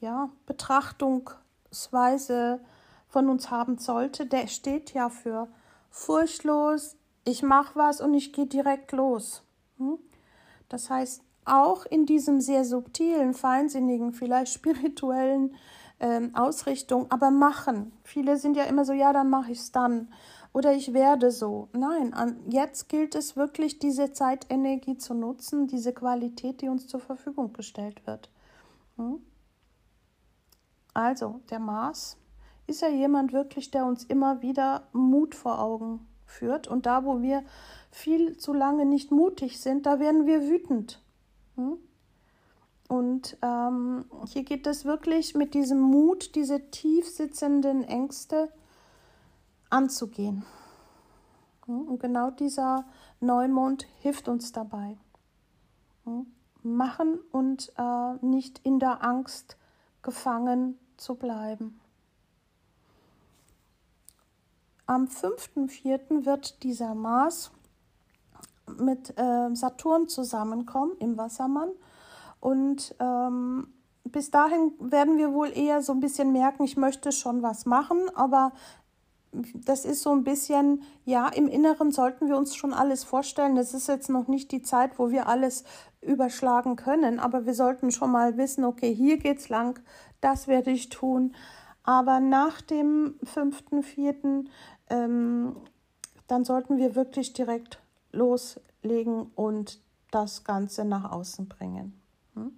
ja, 0.00 0.30
Betrachtungsweise 0.46 2.60
von 3.08 3.28
uns 3.28 3.50
haben 3.50 3.78
sollte, 3.78 4.26
der 4.26 4.46
steht 4.46 4.94
ja 4.94 5.08
für 5.08 5.48
furchtlos, 5.92 6.96
ich 7.24 7.42
mache 7.42 7.76
was 7.76 8.00
und 8.00 8.14
ich 8.14 8.32
gehe 8.32 8.46
direkt 8.46 8.90
los. 8.90 9.44
Hm? 9.78 9.98
Das 10.68 10.90
heißt, 10.90 11.22
auch 11.44 11.86
in 11.86 12.06
diesem 12.06 12.40
sehr 12.40 12.64
subtilen, 12.64 13.34
feinsinnigen, 13.34 14.12
vielleicht 14.12 14.52
spirituellen 14.54 15.54
ähm, 16.00 16.34
Ausrichtung, 16.34 17.10
aber 17.10 17.30
machen. 17.30 17.92
Viele 18.02 18.38
sind 18.38 18.56
ja 18.56 18.64
immer 18.64 18.84
so, 18.84 18.92
ja, 18.92 19.12
dann 19.12 19.30
mache 19.30 19.52
ich 19.52 19.58
es 19.58 19.70
dann. 19.70 20.08
Oder 20.54 20.72
ich 20.72 20.92
werde 20.92 21.30
so. 21.30 21.68
Nein, 21.72 22.12
an, 22.14 22.40
jetzt 22.48 22.88
gilt 22.88 23.14
es 23.14 23.36
wirklich, 23.36 23.78
diese 23.78 24.12
Zeitenergie 24.12 24.98
zu 24.98 25.14
nutzen, 25.14 25.66
diese 25.66 25.92
Qualität, 25.92 26.60
die 26.60 26.68
uns 26.68 26.88
zur 26.88 27.00
Verfügung 27.00 27.52
gestellt 27.52 28.06
wird. 28.06 28.30
Hm? 28.96 29.20
Also, 30.94 31.40
der 31.50 31.58
Mars 31.58 32.16
ist 32.66 32.82
ja 32.82 32.88
jemand 32.88 33.32
wirklich, 33.32 33.70
der 33.70 33.84
uns 33.86 34.04
immer 34.04 34.42
wieder 34.42 34.88
Mut 34.92 35.34
vor 35.34 35.60
Augen 35.60 36.06
führt. 36.24 36.68
Und 36.68 36.86
da, 36.86 37.04
wo 37.04 37.22
wir 37.22 37.42
viel 37.90 38.36
zu 38.36 38.52
lange 38.52 38.86
nicht 38.86 39.10
mutig 39.10 39.60
sind, 39.60 39.86
da 39.86 40.00
werden 40.00 40.26
wir 40.26 40.48
wütend. 40.48 41.02
Hm? 41.56 41.78
Und 42.88 43.38
ähm, 43.42 44.04
hier 44.26 44.44
geht 44.44 44.66
es 44.66 44.84
wirklich 44.84 45.34
mit 45.34 45.54
diesem 45.54 45.80
Mut, 45.80 46.34
diese 46.34 46.70
tief 46.70 47.08
sitzenden 47.08 47.84
Ängste 47.84 48.52
anzugehen. 49.70 50.44
Hm? 51.66 51.88
Und 51.88 52.00
genau 52.00 52.30
dieser 52.30 52.84
Neumond 53.20 53.86
hilft 54.00 54.28
uns 54.28 54.52
dabei. 54.52 54.96
Hm? 56.04 56.26
Machen 56.62 57.18
und 57.32 57.72
äh, 57.76 58.24
nicht 58.24 58.60
in 58.62 58.78
der 58.78 59.04
Angst 59.04 59.56
gefangen 60.02 60.78
zu 60.96 61.14
bleiben. 61.16 61.80
Am 64.86 65.06
5.4. 65.06 66.24
wird 66.24 66.62
dieser 66.62 66.94
Mars 66.94 67.50
mit 68.78 69.16
äh, 69.18 69.54
Saturn 69.54 70.08
zusammenkommen 70.08 70.92
im 70.98 71.16
Wassermann. 71.16 71.70
Und 72.40 72.94
ähm, 72.98 73.68
bis 74.04 74.30
dahin 74.30 74.72
werden 74.80 75.18
wir 75.18 75.32
wohl 75.32 75.56
eher 75.56 75.82
so 75.82 75.92
ein 75.92 76.00
bisschen 76.00 76.32
merken, 76.32 76.64
ich 76.64 76.76
möchte 76.76 77.12
schon 77.12 77.42
was 77.42 77.66
machen, 77.66 78.10
aber 78.14 78.52
das 79.54 79.84
ist 79.86 80.02
so 80.02 80.10
ein 80.10 80.24
bisschen, 80.24 80.82
ja, 81.04 81.28
im 81.28 81.48
Inneren 81.48 81.90
sollten 81.90 82.28
wir 82.28 82.36
uns 82.36 82.54
schon 82.54 82.74
alles 82.74 83.02
vorstellen. 83.02 83.56
Das 83.56 83.72
ist 83.72 83.88
jetzt 83.88 84.10
noch 84.10 84.28
nicht 84.28 84.52
die 84.52 84.60
Zeit, 84.60 84.98
wo 84.98 85.10
wir 85.10 85.26
alles 85.26 85.64
überschlagen 86.02 86.76
können, 86.76 87.18
aber 87.18 87.46
wir 87.46 87.54
sollten 87.54 87.90
schon 87.90 88.10
mal 88.10 88.36
wissen, 88.36 88.64
okay, 88.64 88.94
hier 88.94 89.16
geht's 89.16 89.48
lang, 89.48 89.80
das 90.20 90.48
werde 90.48 90.70
ich 90.70 90.90
tun. 90.90 91.34
Aber 91.84 92.20
nach 92.20 92.60
dem 92.60 93.14
5.4. 93.24 94.46
Ähm, 94.90 95.56
dann 96.28 96.44
sollten 96.44 96.78
wir 96.78 96.94
wirklich 96.94 97.32
direkt 97.32 97.80
loslegen 98.12 99.32
und 99.34 99.80
das 100.10 100.44
Ganze 100.44 100.84
nach 100.84 101.10
außen 101.10 101.48
bringen. 101.48 102.00
Hm? 102.34 102.52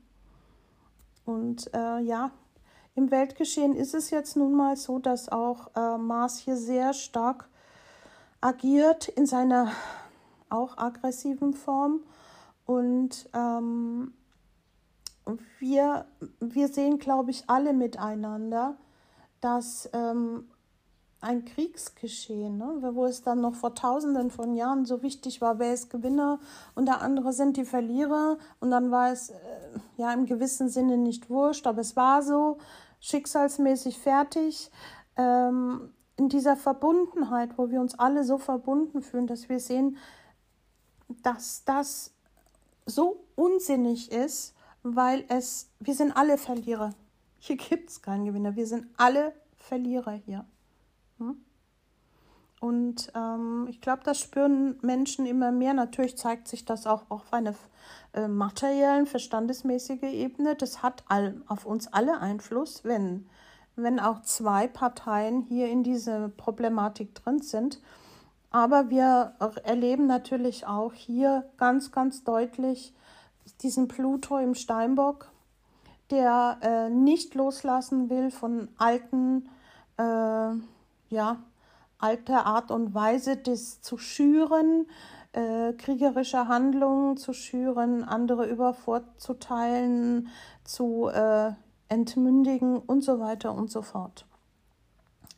Und 1.25 1.73
äh, 1.75 2.01
ja, 2.01 2.31
im 2.95 3.11
Weltgeschehen 3.11 3.75
ist 3.75 3.95
es 3.95 4.11
jetzt 4.11 4.37
nun 4.37 4.53
mal 4.53 4.77
so, 4.77 4.99
dass 4.99 5.29
auch 5.29 5.71
äh, 5.75 5.99
Mars 5.99 6.39
hier 6.39 6.57
sehr 6.57 6.93
stark 6.93 7.49
agiert 8.41 9.09
in 9.09 9.27
seiner 9.27 9.73
auch 10.51 10.77
aggressiven 10.79 11.55
Form. 11.55 12.01
Und 12.67 13.29
ähm, 13.35 14.15
wir, 15.59 16.07
wir 16.41 16.69
sehen, 16.69 16.99
glaube 16.99 17.31
ich, 17.31 17.49
alle 17.49 17.73
miteinander, 17.73 18.77
dass 19.45 19.91
ähm, 19.93 20.49
ein 21.21 21.45
Kriegsgeschehen, 21.45 22.57
ne, 22.57 22.79
wo 22.95 23.05
es 23.05 23.21
dann 23.21 23.43
noch 23.43 23.55
vor 23.55 23.75
tausenden 23.75 24.31
von 24.31 24.55
Jahren 24.55 24.87
so 24.87 25.03
wichtig 25.03 25.43
war, 25.43 25.59
wer 25.59 25.75
ist 25.75 25.91
Gewinner 25.91 26.39
und 26.75 26.87
der 26.87 27.03
andere 27.03 27.35
sind 27.35 27.59
die 27.59 27.67
Verlierer. 27.67 28.39
Und 28.61 28.71
dann 28.71 28.91
war 28.91 29.13
es 29.13 29.31
äh, 29.31 29.35
ja 29.99 30.13
im 30.15 30.25
gewissen 30.25 30.71
Sinne 30.71 30.97
nicht 30.97 31.29
wurscht, 31.29 31.67
aber 31.67 31.83
es 31.83 31.95
war 31.95 32.23
so 32.23 32.57
schicksalsmäßig 33.01 33.99
fertig. 33.99 34.71
Ähm, 35.17 35.93
in 36.17 36.31
dieser 36.31 36.57
Verbundenheit, 36.57 37.59
wo 37.59 37.71
wir 37.71 37.81
uns 37.81 37.99
alle 37.99 38.25
so 38.25 38.39
verbunden 38.39 39.03
fühlen, 39.03 39.27
dass 39.27 39.51
wir 39.51 39.61
sehen, 39.61 39.99
dass 41.23 41.65
das 41.65 42.15
so 42.87 43.25
unsinnig 43.35 44.11
ist, 44.11 44.55
weil 44.83 45.25
es, 45.29 45.69
wir 45.81 45.95
sind 45.95 46.17
alle 46.17 46.39
Verlierer. 46.39 46.95
Hier 47.47 47.57
gibt 47.59 47.91
es 47.91 48.01
keinen 48.01 48.25
Gewinner, 48.25 48.57
wir 48.57 48.67
sind 48.67 48.87
alle 48.97 49.35
Verlierer 49.59 50.13
hier. 50.13 50.47
Hm? 51.19 51.45
Und 52.59 53.13
ähm, 53.15 53.67
ich 53.69 53.83
glaube, 53.83 54.01
das 54.03 54.19
spüren 54.19 54.79
Menschen 54.81 55.27
immer 55.27 55.53
mehr. 55.53 55.75
Natürlich 55.75 56.17
zeigt 56.17 56.49
sich 56.49 56.65
das 56.65 56.87
auch 56.87 57.03
auf 57.11 57.31
einer 57.35 57.55
äh, 58.15 58.29
materiellen, 58.29 59.05
verstandesmäßigen 59.05 60.09
Ebene. 60.09 60.55
Das 60.55 60.83
hat 60.83 61.05
all, 61.09 61.43
auf 61.47 61.67
uns 61.67 61.87
alle 61.89 62.19
Einfluss, 62.19 62.83
wenn, 62.83 63.27
wenn 63.77 64.01
auch 64.01 64.23
zwei 64.23 64.67
Parteien 64.67 65.43
hier 65.43 65.69
in 65.69 65.83
diese 65.83 66.31
Problematik 66.31 67.15
drin 67.15 67.43
sind. 67.43 67.79
Aber 68.49 68.89
wir 68.89 69.35
erleben 69.65 70.07
natürlich 70.07 70.67
auch 70.67 70.95
hier 70.95 71.45
ganz, 71.59 71.93
ganz 71.93 72.25
deutlich 72.25 72.95
diesen 73.61 73.87
Pluto 73.87 74.39
im 74.39 74.55
Steinbock, 74.55 75.34
der 76.11 76.59
äh, 76.63 76.91
nicht 76.91 77.35
loslassen 77.35 78.11
will 78.11 78.31
von 78.31 78.69
alten 78.77 79.49
äh, 79.97 80.53
ja, 81.11 81.39
alte 81.99 82.45
Art 82.45 82.71
und 82.71 82.95
Weise, 82.95 83.37
das 83.37 83.81
zu 83.81 83.97
schüren, 83.99 84.87
äh, 85.33 85.73
kriegerische 85.73 86.49
Handlungen 86.49 87.17
zu 87.17 87.33
schüren, 87.33 88.05
andere 88.05 88.47
übervorzuteilen, 88.47 90.29
zu 90.65 91.09
äh, 91.09 91.53
entmündigen 91.89 92.79
und 92.79 93.03
so 93.03 93.21
weiter 93.21 93.55
und 93.55 93.71
so 93.71 93.83
fort. 93.83 94.27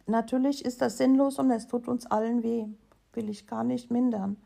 Natürlich 0.07 0.65
ist 0.65 0.81
das 0.83 0.99
sinnlos 0.99 1.39
und 1.39 1.51
es 1.51 1.67
tut 1.67 1.89
uns 1.89 2.07
allen 2.07 2.43
weh, 2.43 2.67
will 3.13 3.29
ich 3.29 3.47
gar 3.47 3.65
nicht 3.65 3.91
mindern. 3.91 4.37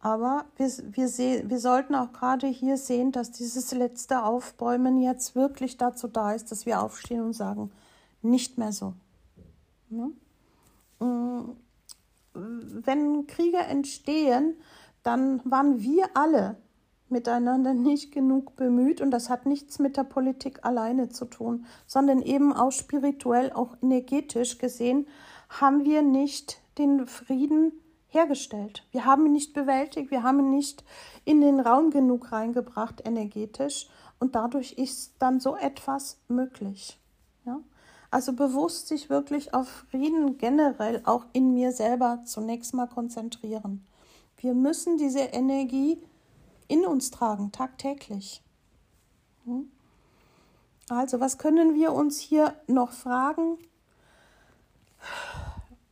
Aber 0.00 0.46
wir, 0.56 0.70
wir, 0.92 1.08
seh, 1.08 1.44
wir 1.46 1.58
sollten 1.58 1.94
auch 1.94 2.12
gerade 2.12 2.46
hier 2.46 2.78
sehen, 2.78 3.12
dass 3.12 3.32
dieses 3.32 3.72
letzte 3.72 4.24
Aufbäumen 4.24 5.02
jetzt 5.02 5.34
wirklich 5.34 5.76
dazu 5.76 6.08
da 6.08 6.32
ist, 6.32 6.50
dass 6.50 6.64
wir 6.64 6.82
aufstehen 6.82 7.22
und 7.22 7.34
sagen, 7.34 7.70
nicht 8.22 8.56
mehr 8.56 8.72
so. 8.72 8.94
Ne? 9.90 10.10
Mm, 11.00 11.56
wenn 12.32 13.26
Kriege 13.26 13.58
entstehen, 13.58 14.54
dann 15.02 15.40
waren 15.44 15.82
wir 15.82 16.06
alle 16.14 16.56
miteinander 17.10 17.74
nicht 17.74 18.12
genug 18.12 18.56
bemüht 18.56 19.00
und 19.00 19.10
das 19.10 19.28
hat 19.28 19.44
nichts 19.44 19.78
mit 19.78 19.96
der 19.96 20.04
Politik 20.04 20.64
alleine 20.64 21.08
zu 21.08 21.24
tun, 21.24 21.66
sondern 21.86 22.22
eben 22.22 22.52
auch 22.52 22.70
spirituell, 22.70 23.52
auch 23.52 23.76
energetisch 23.82 24.58
gesehen, 24.58 25.06
haben 25.48 25.84
wir 25.84 26.02
nicht 26.02 26.60
den 26.78 27.06
Frieden 27.06 27.72
hergestellt. 28.10 28.86
Wir 28.90 29.04
haben 29.04 29.26
ihn 29.26 29.32
nicht 29.32 29.54
bewältigt, 29.54 30.10
wir 30.10 30.22
haben 30.22 30.40
ihn 30.40 30.50
nicht 30.50 30.84
in 31.24 31.40
den 31.40 31.60
Raum 31.60 31.90
genug 31.90 32.32
reingebracht 32.32 33.02
energetisch 33.04 33.88
und 34.18 34.34
dadurch 34.34 34.72
ist 34.72 35.14
dann 35.18 35.40
so 35.40 35.56
etwas 35.56 36.18
möglich. 36.28 36.98
Ja? 37.44 37.60
Also 38.10 38.32
bewusst 38.32 38.88
sich 38.88 39.08
wirklich 39.10 39.54
auf 39.54 39.68
Frieden 39.90 40.38
generell 40.38 41.02
auch 41.04 41.24
in 41.32 41.54
mir 41.54 41.72
selber 41.72 42.20
zunächst 42.24 42.74
mal 42.74 42.86
konzentrieren. 42.86 43.86
Wir 44.36 44.54
müssen 44.54 44.96
diese 44.98 45.20
Energie 45.20 46.02
in 46.68 46.86
uns 46.86 47.10
tragen, 47.10 47.52
tagtäglich. 47.52 48.42
Hm? 49.44 49.70
Also, 50.88 51.20
was 51.20 51.38
können 51.38 51.74
wir 51.74 51.92
uns 51.92 52.18
hier 52.18 52.54
noch 52.66 52.92
fragen? 52.92 53.58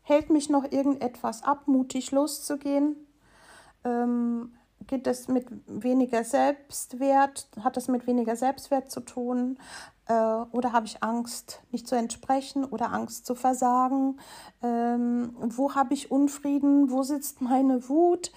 Hält 0.08 0.30
mich 0.30 0.48
noch 0.48 0.64
irgendetwas 0.72 1.42
ab, 1.42 1.68
mutig 1.68 2.12
loszugehen? 2.12 2.96
Ähm, 3.84 4.54
geht 4.86 5.06
es 5.06 5.28
mit 5.28 5.44
weniger 5.66 6.24
Selbstwert? 6.24 7.46
Hat 7.62 7.76
es 7.76 7.88
mit 7.88 8.06
weniger 8.06 8.34
Selbstwert 8.34 8.90
zu 8.90 9.00
tun? 9.00 9.58
Äh, 10.06 10.14
oder 10.14 10.72
habe 10.72 10.86
ich 10.86 11.02
Angst, 11.02 11.60
nicht 11.72 11.86
zu 11.86 11.94
entsprechen 11.94 12.64
oder 12.64 12.90
Angst 12.90 13.26
zu 13.26 13.34
versagen? 13.34 14.18
Ähm, 14.62 15.36
wo 15.40 15.74
habe 15.74 15.92
ich 15.92 16.10
Unfrieden? 16.10 16.90
Wo 16.90 17.02
sitzt 17.02 17.42
meine 17.42 17.90
Wut? 17.90 18.32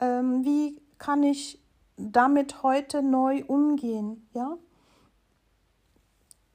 Ähm, 0.00 0.44
wie 0.44 0.82
kann 0.98 1.22
ich 1.22 1.62
damit 1.96 2.64
heute 2.64 3.00
neu 3.00 3.44
umgehen? 3.46 4.28
Ja? 4.34 4.58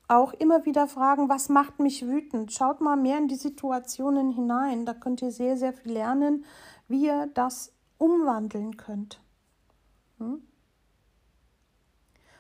Auch 0.08 0.34
immer 0.34 0.66
wieder 0.66 0.88
fragen, 0.88 1.28
was 1.28 1.50
macht 1.50 1.80
mich 1.80 2.08
wütend? 2.08 2.54
Schaut 2.54 2.80
mal 2.80 2.96
mehr 2.96 3.18
in 3.18 3.28
die 3.28 3.36
Situationen 3.36 4.32
hinein. 4.32 4.86
Da 4.86 4.94
könnt 4.94 5.22
ihr 5.22 5.32
sehr, 5.32 5.58
sehr 5.58 5.74
viel 5.74 5.92
lernen, 5.94 6.46
wie 6.88 7.06
ihr 7.06 7.28
das 7.34 7.74
umwandeln 7.98 8.78
könnt. 8.78 9.20
Hm? 10.20 10.42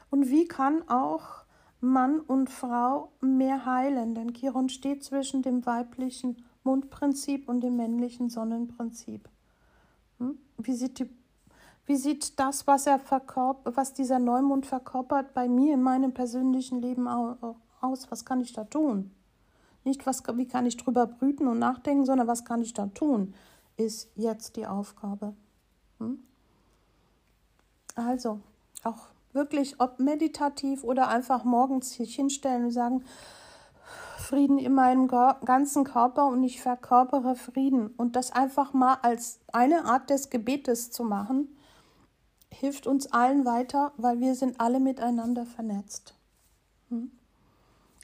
Und 0.10 0.30
wie 0.30 0.48
kann 0.48 0.88
auch 0.88 1.44
Mann 1.80 2.20
und 2.22 2.50
Frau 2.50 3.12
mehr 3.22 3.66
heilen, 3.66 4.16
denn 4.16 4.34
Chiron 4.34 4.70
steht 4.70 5.04
zwischen 5.04 5.42
dem 5.42 5.66
weiblichen 5.66 6.44
Mondprinzip 6.64 7.48
und 7.48 7.62
dem 7.62 7.76
männlichen 7.76 8.30
Sonnenprinzip. 8.30 9.30
Hm? 10.20 10.40
Wie 10.58 10.74
sieht, 10.74 11.00
die, 11.00 11.10
wie 11.88 11.96
sieht 11.96 12.38
das, 12.38 12.68
was, 12.68 12.86
er 12.86 13.00
verkörpert, 13.00 13.78
was 13.78 13.94
dieser 13.94 14.20
Neumond 14.20 14.66
verkörpert, 14.66 15.34
bei 15.34 15.48
mir 15.48 15.74
in 15.74 15.82
meinem 15.82 16.14
persönlichen 16.14 16.82
Leben 16.82 17.08
aus? 17.08 18.12
Was 18.12 18.26
kann 18.26 18.42
ich 18.42 18.52
da 18.52 18.66
tun? 18.66 19.12
Nicht, 19.86 20.06
was, 20.06 20.22
wie 20.34 20.48
kann 20.48 20.66
ich 20.66 20.76
drüber 20.76 21.08
brüten 21.08 21.48
und 21.48 21.60
nachdenken, 21.60 22.06
sondern 22.06 22.28
was 22.28 22.44
kann 22.44 22.62
ich 22.62 22.74
da 22.74 22.88
tun, 22.88 23.34
ist 23.78 24.12
jetzt 24.16 24.58
die 24.58 24.68
Aufgabe. 24.68 25.34
Hm? 26.00 26.20
Also, 27.96 28.42
auch 28.84 29.08
wirklich, 29.32 29.80
ob 29.80 30.00
meditativ 30.00 30.84
oder 30.84 31.08
einfach 31.08 31.46
morgens 31.46 31.94
sich 31.94 32.16
hinstellen 32.16 32.66
und 32.66 32.72
sagen, 32.72 33.06
Frieden 34.18 34.58
in 34.58 34.74
meinem 34.74 35.08
ganzen 35.08 35.86
Körper 35.86 36.28
und 36.28 36.44
ich 36.44 36.62
verkörpere 36.62 37.36
Frieden. 37.36 37.88
Und 37.96 38.18
das 38.18 38.34
einfach 38.34 38.74
mal 38.74 38.96
als 39.04 39.40
eine 39.54 39.86
Art 39.86 40.10
des 40.10 40.30
Gebetes 40.30 40.92
zu 40.92 41.06
machen, 41.06 41.48
hilft 42.52 42.88
uns 42.88 43.12
allen 43.12 43.46
weiter, 43.46 43.92
weil 43.98 44.20
wir 44.20 44.36
sind 44.36 44.60
alle 44.60 44.80
miteinander 44.80 45.46
vernetzt. 45.46 46.16
Hm? 46.90 47.12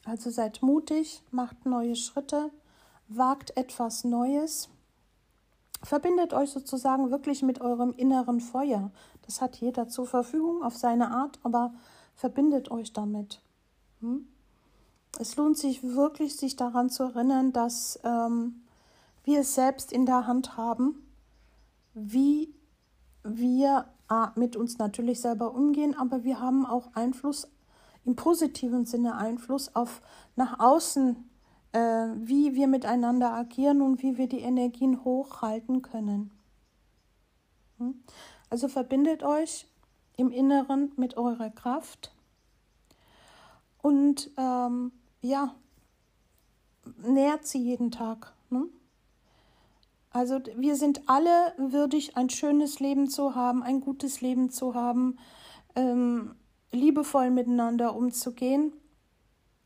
Also 0.06 0.30
seid 0.30 0.62
mutig, 0.62 1.22
macht 1.32 1.66
neue 1.66 1.96
Schritte, 1.96 2.52
wagt 3.08 3.56
etwas 3.56 4.04
Neues. 4.04 4.70
Verbindet 5.82 6.34
euch 6.34 6.52
sozusagen 6.52 7.12
wirklich 7.12 7.42
mit 7.42 7.62
eurem 7.62 7.94
inneren 7.94 8.40
Feuer. 8.40 8.92
Das 9.26 9.42
hat 9.42 9.58
jeder 9.58 9.88
zur 9.88 10.06
Verfügung 10.06 10.64
auf 10.64 10.76
seine 10.76 11.12
Art, 11.12 11.40
aber 11.44 11.74
verbindet 12.16 12.72
euch 12.72 12.94
damit. 12.94 13.42
Hm? 14.02 14.28
Es 15.20 15.36
lohnt 15.36 15.58
sich 15.58 15.84
wirklich, 15.84 16.36
sich 16.36 16.56
daran 16.56 16.90
zu 16.90 17.04
erinnern, 17.04 17.54
dass 17.54 18.00
ähm, 18.04 18.64
wir 19.24 19.42
es 19.42 19.56
selbst 19.56 19.92
in 19.92 20.06
der 20.06 20.28
Hand 20.28 20.58
haben, 20.58 21.08
wie 21.94 22.54
wir 23.24 23.86
mit 24.36 24.56
uns 24.56 24.78
natürlich 24.78 25.22
selber 25.22 25.54
umgehen, 25.54 25.96
aber 25.98 26.24
wir 26.24 26.40
haben 26.40 26.66
auch 26.66 26.94
Einfluss, 26.94 27.48
im 28.06 28.16
positiven 28.16 28.86
Sinne 28.86 29.16
Einfluss 29.16 29.76
auf 29.76 30.02
nach 30.36 30.60
außen, 30.60 31.30
äh, 31.72 32.08
wie 32.16 32.56
wir 32.56 32.68
miteinander 32.68 33.32
agieren 33.34 33.82
und 33.82 34.04
wie 34.04 34.18
wir 34.18 34.28
die 34.28 34.42
Energien 34.42 35.04
hochhalten 35.04 35.82
können. 35.82 36.32
Hm? 37.78 38.04
Also 38.50 38.68
verbindet 38.68 39.24
euch 39.24 39.68
im 40.18 40.32
Inneren 40.32 40.92
mit 40.96 41.18
eurer 41.18 41.50
Kraft 41.50 42.14
und 43.82 44.32
ähm, 44.38 44.92
ja, 45.22 45.56
nährt 47.06 47.48
sie 47.48 47.62
jeden 47.64 47.92
Tag. 47.92 48.34
Also 50.14 50.40
wir 50.56 50.76
sind 50.76 51.02
alle 51.08 51.54
würdig, 51.58 52.16
ein 52.16 52.30
schönes 52.30 52.80
Leben 52.80 53.10
zu 53.10 53.34
haben, 53.34 53.64
ein 53.64 53.82
gutes 53.82 54.22
Leben 54.22 54.52
zu 54.52 54.76
haben, 54.76 55.18
ähm, 55.76 56.36
liebevoll 56.72 57.32
miteinander 57.32 57.96
umzugehen. 57.96 58.74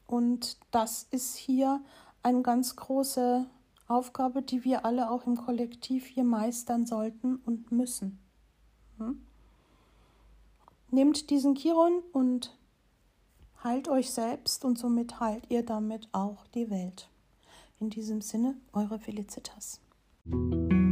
Und 0.08 0.58
das 0.72 1.06
ist 1.12 1.36
hier 1.36 1.82
eine 2.24 2.44
ganz 2.44 2.78
große 2.78 3.46
Aufgabe, 3.90 4.42
die 4.42 4.64
wir 4.64 4.86
alle 4.86 5.12
auch 5.12 5.28
im 5.28 5.36
Kollektiv 5.36 6.06
hier 6.06 6.24
meistern 6.24 6.86
sollten 6.86 7.36
und 7.46 7.74
müssen. 7.74 8.18
Hm? 9.00 9.22
Nehmt 10.92 11.30
diesen 11.30 11.56
Chiron 11.56 12.02
und 12.14 12.58
heilt 13.66 13.90
euch 13.90 14.12
selbst 14.12 14.64
und 14.64 14.80
somit 14.80 15.20
heilt 15.20 15.44
ihr 15.50 15.66
damit 15.66 16.08
auch 16.14 16.48
die 16.48 16.70
Welt. 16.70 17.10
In 17.82 17.90
diesem 17.90 18.22
Sinne, 18.22 18.56
eure 18.72 18.98
Felicitas. 18.98 19.82
Música 20.30 20.87